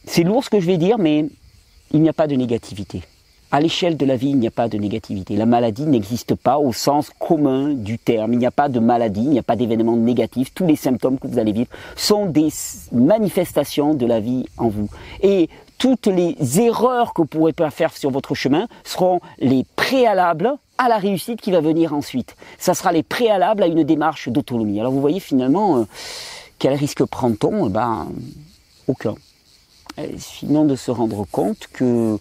c'est 0.06 0.22
lourd 0.22 0.44
ce 0.44 0.50
que 0.50 0.60
je 0.60 0.66
vais 0.66 0.78
dire, 0.78 0.98
mais 0.98 1.26
il 1.92 2.02
n'y 2.02 2.08
a 2.08 2.12
pas 2.12 2.26
de 2.26 2.34
négativité. 2.34 3.02
À 3.50 3.60
l'échelle 3.60 3.96
de 3.96 4.04
la 4.04 4.16
vie, 4.16 4.28
il 4.28 4.38
n'y 4.38 4.46
a 4.46 4.50
pas 4.50 4.68
de 4.68 4.76
négativité. 4.76 5.34
La 5.34 5.46
maladie 5.46 5.86
n'existe 5.86 6.34
pas 6.34 6.58
au 6.58 6.74
sens 6.74 7.10
commun 7.18 7.72
du 7.72 7.98
terme. 7.98 8.34
Il 8.34 8.38
n'y 8.38 8.46
a 8.46 8.50
pas 8.50 8.68
de 8.68 8.78
maladie, 8.78 9.22
il 9.22 9.30
n'y 9.30 9.38
a 9.38 9.42
pas 9.42 9.56
d'événements 9.56 9.96
négatifs. 9.96 10.52
Tous 10.52 10.66
les 10.66 10.76
symptômes 10.76 11.18
que 11.18 11.26
vous 11.26 11.38
allez 11.38 11.52
vivre 11.52 11.70
sont 11.96 12.26
des 12.26 12.48
manifestations 12.92 13.94
de 13.94 14.04
la 14.04 14.20
vie 14.20 14.44
en 14.58 14.68
vous. 14.68 14.90
Et 15.22 15.48
toutes 15.78 16.08
les 16.08 16.60
erreurs 16.60 17.14
que 17.14 17.22
vous 17.22 17.26
pourrez 17.26 17.54
pas 17.54 17.70
faire 17.70 17.96
sur 17.96 18.10
votre 18.10 18.34
chemin 18.34 18.68
seront 18.84 19.20
les 19.38 19.64
préalables 19.76 20.52
à 20.78 20.88
la 20.88 20.98
réussite 20.98 21.40
qui 21.40 21.50
va 21.50 21.60
venir 21.60 21.92
ensuite. 21.92 22.36
Ça 22.58 22.74
sera 22.74 22.92
les 22.92 23.02
préalables 23.02 23.62
à 23.62 23.66
une 23.66 23.82
démarche 23.82 24.28
d'autonomie. 24.28 24.80
Alors 24.80 24.92
vous 24.92 25.00
voyez 25.00 25.20
finalement, 25.20 25.78
euh, 25.78 25.84
quel 26.58 26.74
risque 26.74 27.04
prend-on? 27.04 27.66
Eh 27.66 27.70
Ben, 27.70 28.08
aucun. 28.86 29.14
Sinon 30.16 30.64
de 30.64 30.76
se 30.76 30.92
rendre 30.92 31.26
compte 31.30 31.66
que 31.72 32.18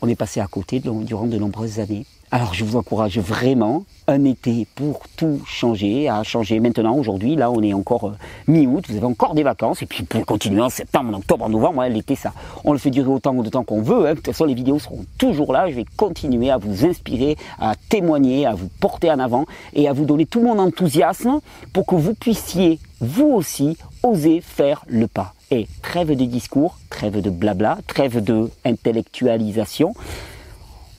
on 0.00 0.08
est 0.08 0.14
passé 0.14 0.40
à 0.40 0.46
côté 0.46 0.80
durant 0.80 1.26
de 1.26 1.38
nombreuses 1.38 1.80
années. 1.80 2.06
Alors 2.32 2.54
je 2.54 2.64
vous 2.64 2.76
encourage 2.76 3.18
vraiment 3.18 3.84
un 4.08 4.24
été 4.24 4.66
pour 4.74 5.02
tout 5.16 5.40
changer, 5.46 6.08
à 6.08 6.24
changer 6.24 6.58
maintenant, 6.58 6.96
aujourd'hui, 6.96 7.36
là 7.36 7.52
on 7.52 7.62
est 7.62 7.72
encore 7.72 8.08
euh, 8.08 8.12
mi-août, 8.48 8.84
vous 8.88 8.96
avez 8.96 9.06
encore 9.06 9.34
des 9.34 9.44
vacances, 9.44 9.80
et 9.82 9.86
puis 9.86 10.02
pour 10.02 10.26
continuer 10.26 10.60
en 10.60 10.68
septembre, 10.68 11.14
en 11.14 11.18
octobre, 11.18 11.44
en 11.44 11.48
novembre, 11.48 11.84
l'été 11.84 12.16
ça, 12.16 12.32
on 12.64 12.72
le 12.72 12.78
fait 12.78 12.90
durer 12.90 13.08
autant 13.08 13.32
de 13.32 13.48
temps 13.48 13.62
qu'on 13.62 13.80
veut, 13.80 14.06
hein. 14.06 14.10
de 14.10 14.14
toute 14.16 14.26
façon 14.26 14.44
les 14.44 14.54
vidéos 14.54 14.80
seront 14.80 15.04
toujours 15.18 15.52
là, 15.52 15.70
je 15.70 15.76
vais 15.76 15.84
continuer 15.96 16.50
à 16.50 16.56
vous 16.56 16.84
inspirer, 16.84 17.36
à 17.60 17.74
témoigner, 17.88 18.44
à 18.44 18.54
vous 18.54 18.68
porter 18.80 19.08
en 19.08 19.20
avant, 19.20 19.46
et 19.72 19.88
à 19.88 19.92
vous 19.92 20.04
donner 20.04 20.26
tout 20.26 20.42
mon 20.42 20.58
enthousiasme 20.58 21.38
pour 21.72 21.86
que 21.86 21.94
vous 21.94 22.14
puissiez, 22.14 22.80
vous 23.00 23.28
aussi, 23.28 23.78
oser 24.02 24.40
faire 24.40 24.84
le 24.88 25.06
pas. 25.06 25.32
Et 25.52 25.68
trêve 25.80 26.16
de 26.16 26.24
discours, 26.24 26.76
trêve 26.90 27.20
de 27.20 27.30
blabla, 27.30 27.78
trêve 27.86 28.22
de 28.22 28.50
intellectualisation, 28.64 29.94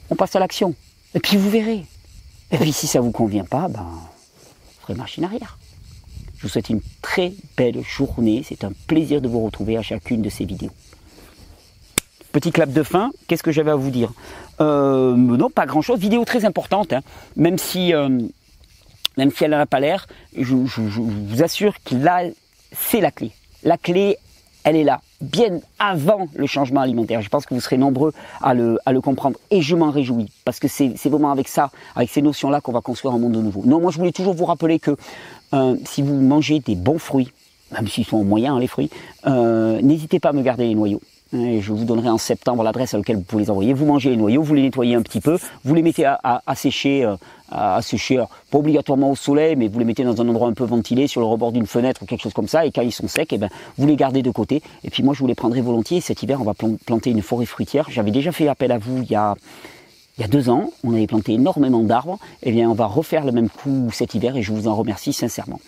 on 0.09 0.15
passe 0.15 0.33
à 0.37 0.39
l'action. 0.39 0.73
Et 1.17 1.19
puis 1.19 1.35
vous 1.35 1.49
verrez. 1.49 1.83
Et 2.51 2.57
puis 2.59 2.71
si 2.71 2.85
ça 2.85 2.99
ne 2.99 3.05
vous 3.05 3.11
convient 3.11 3.43
pas, 3.43 3.67
ben, 3.69 3.81
vous 3.81 4.81
ferez 4.81 4.93
machine 4.93 5.23
arrière. 5.23 5.57
Je 6.37 6.43
vous 6.43 6.47
souhaite 6.47 6.69
une 6.69 6.81
très 7.01 7.33
belle 7.57 7.81
journée. 7.81 8.45
C'est 8.47 8.63
un 8.63 8.71
plaisir 8.85 9.19
de 9.19 9.27
vous 9.27 9.43
retrouver 9.43 9.77
à 9.77 9.81
chacune 9.81 10.21
de 10.21 10.29
ces 10.29 10.45
vidéos. 10.45 10.69
Petit 12.33 12.51
clap 12.51 12.71
de 12.71 12.83
fin, 12.83 13.09
qu'est-ce 13.27 13.41
que 13.41 13.51
j'avais 13.51 13.71
à 13.71 13.75
vous 13.75 13.89
dire? 13.89 14.13
Euh, 14.61 15.15
Non, 15.15 15.49
pas 15.49 15.65
grand-chose. 15.65 15.97
Vidéo 15.97 16.23
très 16.23 16.45
importante, 16.45 16.93
hein. 16.93 17.01
même, 17.35 17.57
si, 17.57 17.95
euh, 17.95 18.09
même 19.17 19.31
si 19.31 19.43
elle 19.43 19.49
n'a 19.49 19.65
pas 19.65 19.79
l'air, 19.79 20.05
je, 20.37 20.43
je, 20.67 21.01
vous 21.01 21.41
assure 21.41 21.73
que 21.83 21.95
là, 21.95 22.25
c'est 22.73 23.01
la 23.01 23.09
clé. 23.09 23.31
La 23.63 23.79
clé, 23.79 24.19
elle 24.67 24.75
est 24.75 24.83
là, 24.83 24.99
bien 25.21 25.61
avant 25.79 26.27
le 26.35 26.45
changement 26.45 26.81
alimentaire. 26.81 27.21
Je 27.21 27.29
pense 27.29 27.45
que 27.45 27.53
vous 27.53 27.61
serez 27.61 27.77
nombreux 27.77 28.11
à 28.41 28.53
le, 28.53 28.77
comprendre 29.01 29.39
et 29.49 29.61
je 29.61 29.77
m'en 29.77 29.91
réjouis 29.91 30.29
parce 30.43 30.59
que 30.59 30.67
c'est 30.67 30.93
vraiment 31.05 31.31
avec 31.31 31.47
ça, 31.47 31.71
avec 31.95 32.09
ces 32.09 32.21
notions-là 32.21 32.59
qu'on 32.59 32.73
va 32.73 32.81
construire 32.81 33.13
un 33.13 33.17
monde 33.17 33.37
nouveau. 33.37 33.63
Non, 33.65 33.79
moi 33.79 33.91
je 33.91 33.97
voulais 33.97 34.11
toujours 34.11 34.33
vous 34.33 34.43
rappeler 34.43 34.77
que 34.79 34.97
euh, 35.53 35.77
si 35.85 36.01
vous 36.01 36.15
mangez 36.15 36.59
des 36.59 36.75
bons 36.75 36.99
fruits, 36.99 37.31
même 37.71 37.87
s'ils 37.87 38.05
sont 38.05 38.25
moyens 38.25 38.57
hein, 38.57 38.59
les 38.59 38.67
fruits, 38.67 38.89
euh, 39.25 39.81
n'hésitez 39.81 40.19
pas 40.19 40.29
à 40.29 40.33
me 40.33 40.41
garder 40.41 40.67
les 40.67 40.75
noyaux. 40.75 41.01
Je 41.33 41.71
vous 41.71 41.83
donnerai 41.83 42.09
en 42.09 42.17
septembre 42.17 42.63
l'adresse 42.63 42.93
à 42.93 42.97
laquelle 42.97 43.17
vous 43.17 43.23
pouvez 43.23 43.43
les 43.43 43.49
envoyer. 43.49 43.73
Vous 43.73 43.85
mangez 43.85 44.09
les 44.09 44.15
noyaux, 44.15 44.43
vous 44.43 44.53
les 44.53 44.61
nettoyez 44.61 44.95
un 44.95 45.01
petit 45.01 45.19
peu, 45.19 45.37
vous 45.65 45.75
les 45.75 45.81
mettez 45.81 46.05
à, 46.05 46.19
à, 46.23 46.55
sécher, 46.55 47.03
euh, 47.03 47.15
à, 47.51 47.81
sécher, 47.81 48.23
pas 48.49 48.57
obligatoirement 48.57 49.11
au 49.11 49.15
soleil, 49.15 49.55
mais 49.55 49.67
vous 49.67 49.79
les 49.79 49.85
mettez 49.85 50.03
dans 50.03 50.21
un 50.21 50.29
endroit 50.29 50.47
un 50.47 50.53
peu 50.53 50.63
ventilé, 50.63 51.07
sur 51.07 51.19
le 51.21 51.27
rebord 51.27 51.51
d'une 51.51 51.67
fenêtre 51.67 52.03
ou 52.03 52.05
quelque 52.05 52.21
chose 52.21 52.33
comme 52.33 52.47
ça. 52.47 52.65
Et 52.65 52.71
quand 52.71 52.81
ils 52.81 52.91
sont 52.91 53.07
secs, 53.07 53.31
et 53.31 53.35
eh 53.35 53.37
ben, 53.37 53.49
vous 53.77 53.87
les 53.87 53.95
gardez 53.95 54.21
de 54.21 54.31
côté. 54.31 54.61
Et 54.83 54.89
puis 54.89 55.03
moi, 55.03 55.13
je 55.13 55.19
vous 55.19 55.27
les 55.27 55.35
prendrai 55.35 55.61
volontiers. 55.61 56.01
Cet 56.01 56.23
hiver, 56.23 56.39
on 56.39 56.45
va 56.45 56.53
planter 56.53 57.09
une 57.09 57.21
forêt 57.21 57.45
fruitière. 57.45 57.87
J'avais 57.89 58.11
déjà 58.11 58.31
fait 58.31 58.47
appel 58.47 58.71
à 58.71 58.77
vous 58.77 59.01
il 59.01 59.11
y 59.11 59.15
a 59.15 59.35
il 60.17 60.23
a 60.23 60.27
deux 60.27 60.49
ans, 60.49 60.71
on 60.83 60.93
avait 60.93 61.05
planté 61.05 61.33
énormément 61.33 61.83
d'arbres. 61.83 62.17
Eh 62.41 62.51
bien, 62.51 62.69
on 62.69 62.73
va 62.73 62.87
refaire 62.87 63.23
le 63.23 63.31
même 63.31 63.49
coup 63.49 63.89
cet 63.93 64.15
hiver 64.15 64.35
et 64.35 64.41
je 64.41 64.51
vous 64.51 64.67
en 64.67 64.75
remercie 64.75 65.13
sincèrement. 65.13 65.59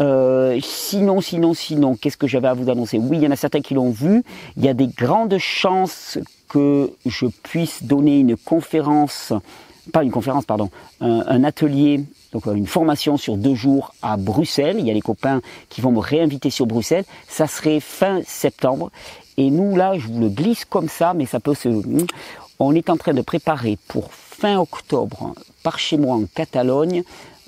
Euh, 0.00 0.58
sinon, 0.62 1.20
sinon, 1.20 1.54
sinon, 1.54 1.96
qu'est-ce 1.96 2.16
que 2.16 2.26
j'avais 2.26 2.48
à 2.48 2.54
vous 2.54 2.70
annoncer? 2.70 2.98
Oui, 2.98 3.18
il 3.18 3.22
y 3.22 3.26
en 3.26 3.30
a 3.30 3.36
certains 3.36 3.60
qui 3.60 3.74
l'ont 3.74 3.90
vu. 3.90 4.22
Il 4.56 4.64
y 4.64 4.68
a 4.68 4.74
des 4.74 4.88
grandes 4.88 5.38
chances 5.38 6.18
que 6.48 6.90
je 7.04 7.26
puisse 7.26 7.82
donner 7.82 8.20
une 8.20 8.36
conférence, 8.36 9.32
pas 9.92 10.02
une 10.02 10.10
conférence, 10.10 10.44
pardon, 10.44 10.70
un, 11.00 11.44
atelier, 11.44 12.04
donc 12.32 12.46
euh, 12.46 12.54
une 12.54 12.66
formation 12.66 13.16
sur 13.16 13.36
deux 13.36 13.54
jours 13.54 13.94
à 14.02 14.16
Bruxelles. 14.16 14.76
Il 14.78 14.86
y 14.86 14.90
a 14.90 14.94
les 14.94 15.00
copains 15.00 15.40
qui 15.68 15.80
vont 15.80 15.92
me 15.92 16.00
réinviter 16.00 16.50
sur 16.50 16.66
Bruxelles. 16.66 17.04
Ça 17.28 17.46
serait 17.46 17.80
fin 17.80 18.20
septembre. 18.26 18.90
Et 19.38 19.50
nous, 19.50 19.76
là, 19.76 19.98
je 19.98 20.06
vous 20.06 20.20
le 20.20 20.28
glisse 20.28 20.64
comme 20.64 20.88
ça, 20.88 21.14
mais 21.14 21.26
ça 21.26 21.40
peut 21.40 21.54
se... 21.54 21.68
On 22.58 22.74
est 22.74 22.88
en 22.88 22.96
train 22.96 23.12
de 23.12 23.20
préparer 23.20 23.78
pour 23.86 24.10
fin 24.12 24.58
octobre, 24.58 25.34
par 25.62 25.78
chez 25.78 25.98
moi 25.98 26.16
en 26.16 26.24
Catalogne, 26.24 27.02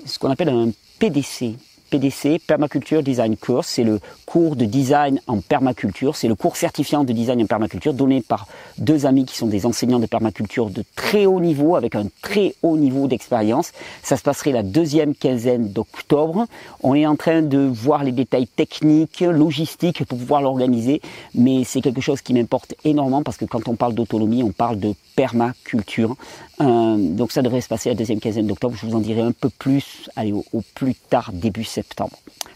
ce 0.05 0.19
qu'on 0.19 0.29
appelle 0.29 0.49
un 0.49 0.69
PDC, 0.99 1.55
PDC, 1.89 2.39
Permaculture 2.45 3.03
Design 3.03 3.35
Course. 3.35 3.67
C'est 3.67 3.83
le 3.83 3.99
cours 4.25 4.55
de 4.55 4.65
design 4.65 5.19
en 5.27 5.39
permaculture. 5.41 6.15
C'est 6.15 6.27
le 6.27 6.35
cours 6.35 6.55
certifiant 6.55 7.03
de 7.03 7.11
design 7.13 7.41
en 7.41 7.45
permaculture 7.45 7.93
donné 7.93 8.21
par 8.21 8.47
deux 8.77 9.05
amis 9.05 9.25
qui 9.25 9.35
sont 9.35 9.47
des 9.47 9.65
enseignants 9.65 9.99
de 9.99 10.05
permaculture 10.05 10.69
de 10.69 10.83
très 10.95 11.25
haut 11.25 11.39
niveau, 11.39 11.75
avec 11.75 11.95
un 11.95 12.05
très 12.21 12.53
haut 12.61 12.77
niveau 12.77 13.07
d'expérience. 13.07 13.71
Ça 14.03 14.17
se 14.17 14.23
passerait 14.23 14.51
la 14.51 14.63
deuxième 14.63 15.15
quinzaine 15.15 15.69
d'octobre. 15.69 16.45
On 16.83 16.93
est 16.93 17.07
en 17.07 17.15
train 17.15 17.41
de 17.41 17.57
voir 17.57 18.03
les 18.03 18.11
détails 18.11 18.47
techniques, 18.47 19.21
logistiques 19.21 20.05
pour 20.05 20.17
pouvoir 20.17 20.41
l'organiser, 20.41 21.01
mais 21.33 21.63
c'est 21.63 21.81
quelque 21.81 22.01
chose 22.01 22.21
qui 22.21 22.33
m'importe 22.33 22.75
énormément 22.83 23.23
parce 23.23 23.37
que 23.37 23.45
quand 23.45 23.67
on 23.67 23.75
parle 23.75 23.93
d'autonomie, 23.95 24.43
on 24.43 24.51
parle 24.51 24.79
de 24.79 24.93
permaculture. 25.15 26.15
Euh, 26.61 26.97
donc 26.97 27.31
ça 27.31 27.41
devrait 27.41 27.61
se 27.61 27.67
passer 27.67 27.89
la 27.89 27.95
deuxième 27.95 28.19
quinzaine 28.19 28.47
d'octobre. 28.47 28.75
Je 28.79 28.85
vous 28.85 28.95
en 28.95 28.99
dirai 28.99 29.21
un 29.21 29.31
peu 29.31 29.49
plus, 29.49 30.09
allez, 30.15 30.33
au, 30.33 30.45
au 30.53 30.61
plus 30.75 30.95
tard, 30.95 31.31
début 31.33 31.63
septembre. 31.63 31.78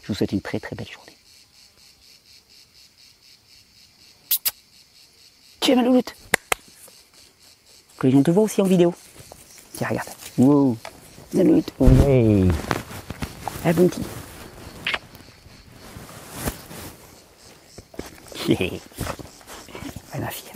Je 0.02 0.08
vous 0.08 0.14
souhaite 0.14 0.32
une 0.32 0.40
très 0.42 0.60
très 0.60 0.76
belle 0.76 0.90
journée. 0.90 1.12
Tiens, 5.60 5.76
ma 5.76 5.82
louloute 5.82 6.14
Que 7.98 8.06
les 8.06 8.12
gens 8.12 8.22
te 8.22 8.30
voient 8.30 8.42
aussi 8.44 8.60
en 8.60 8.64
vidéo. 8.64 8.94
Tiens, 9.74 9.88
regarde. 9.88 10.08
Wow 10.38 10.76
Ma 11.32 11.42
louloute 11.42 11.72
Oui 11.78 12.48
Ah, 13.64 13.72
bon 13.72 13.88
petit. 13.88 14.02
ma 20.20 20.28
fille. 20.30 20.53